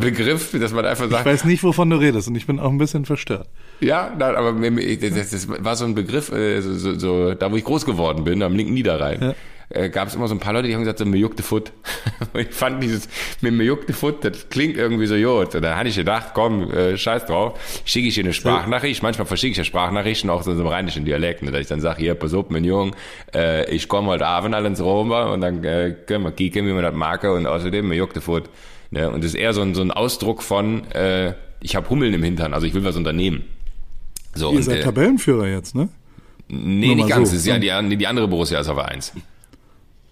[0.00, 2.70] Begriff, dass man einfach Ich sagt, weiß nicht, wovon du redest und ich bin auch
[2.70, 3.48] ein bisschen verstört.
[3.80, 7.56] ja, nein, aber das, das war so ein Begriff, äh, so, so, so, da wo
[7.56, 9.20] ich groß geworden bin, am linken Niederrhein.
[9.22, 9.34] Ja.
[9.74, 11.72] Äh, gab es immer so ein paar Leute, die haben gesagt, so, mir juckt Foot.
[12.32, 13.08] Und ich fand dieses,
[13.40, 15.54] mir, mir juckt Foot, das klingt irgendwie so gut.
[15.54, 19.02] Und da hatte ich gedacht, komm, äh, scheiß drauf, schicke ich dir eine Sprachnachricht.
[19.02, 21.68] Manchmal verschicke ich ja Sprachnachrichten auch so in so einem rheinischen Dialekt, ne, dass ich
[21.68, 22.92] dann sage, hier, pass auf, mein Junge,
[23.34, 26.72] äh, ich komme heute Abend alle ins Roma und dann äh, können wir kicken, wie
[26.72, 28.50] man das mag und außerdem, mir juckt Foot.
[28.90, 29.10] Ne?
[29.10, 32.22] Und das ist eher so ein, so ein Ausdruck von, äh, ich habe Hummeln im
[32.22, 33.44] Hintern, also ich will was unternehmen.
[34.34, 35.88] So, Ihr und, seid äh, Tabellenführer jetzt, ne?
[36.48, 37.30] Nee, Nur nicht ganz.
[37.30, 37.34] so.
[37.34, 39.14] Das ist ja die, die andere Borussia ist der 1.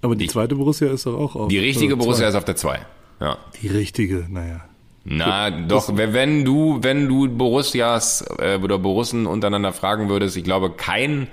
[0.03, 1.49] Aber die zweite Borussia ist doch auch auf.
[1.49, 2.29] Die richtige äh, Borussia zwei.
[2.29, 2.81] ist auf der 2.
[3.21, 3.39] Ja.
[3.61, 4.63] Die richtige, naja.
[5.05, 10.45] Na, doch, wenn wenn du, wenn du Borussias äh, oder Borussen untereinander fragen würdest, ich
[10.45, 11.29] glaube, kein,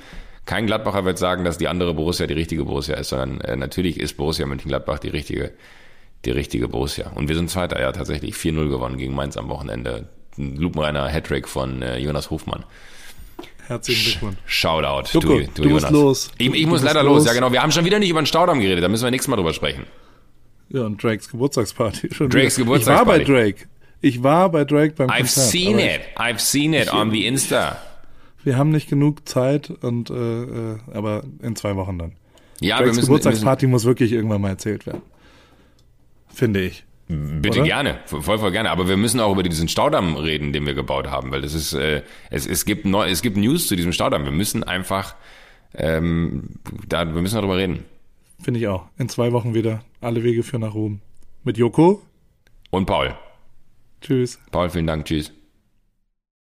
[0.46, 4.00] kein Gladbacher wird sagen, dass die andere Borussia die richtige Borussia ist, sondern äh, natürlich
[4.00, 5.52] ist Borussia Mönchengladbach die richtige,
[6.26, 7.12] die richtige Borussia.
[7.12, 8.36] Und wir sind Zweiter, ja, tatsächlich.
[8.36, 10.10] 4-0 gewonnen gegen Mainz am Wochenende.
[10.38, 12.64] ein lupenreiner Hattrick von äh, Jonas Hofmann.
[13.68, 14.38] Herzlichen Glückwunsch.
[14.46, 16.32] Shoutout, Joko, du, du musst los.
[16.38, 17.18] Ich, ich Du muss leider los.
[17.20, 17.26] los.
[17.28, 17.52] ja genau.
[17.52, 19.54] Wir haben schon wieder nicht über den Staudamm geredet, da müssen wir nächstes Mal drüber
[19.54, 19.86] sprechen.
[20.70, 22.10] Ja, und Drakes Geburtstagsparty.
[22.14, 22.76] Schon Drakes wieder.
[22.76, 23.54] Ich war bei Geburtstagsparty.
[23.56, 23.70] Drake.
[24.02, 25.50] Ich war bei Drake beim I've Konzert.
[25.50, 27.78] seen aber it, I've seen it on the Insta.
[28.44, 32.12] Wir haben nicht genug Zeit und äh, äh, aber in zwei Wochen dann.
[32.60, 35.02] Ja, wir Drakes müssen, müssen Geburtstagsparty muss wirklich irgendwann mal erzählt werden.
[36.34, 36.86] Finde ich.
[37.08, 37.68] Bitte oder?
[37.68, 38.70] gerne, voll, voll gerne.
[38.70, 41.74] Aber wir müssen auch über diesen Staudamm reden, den wir gebaut haben, weil das ist,
[41.74, 44.26] äh, es, es gibt neu, es gibt News zu diesem Staudamm.
[44.26, 45.16] Wir müssen einfach,
[45.76, 47.86] ähm, da, wir müssen darüber reden.
[48.42, 48.86] Finde ich auch.
[48.98, 49.84] In zwei Wochen wieder.
[50.02, 51.02] Alle Wege führen nach Rom.
[51.44, 52.02] Mit Joko.
[52.70, 53.16] Und Paul,
[54.02, 54.40] Tschüss.
[54.52, 55.32] Paul, vielen Dank, tschüss.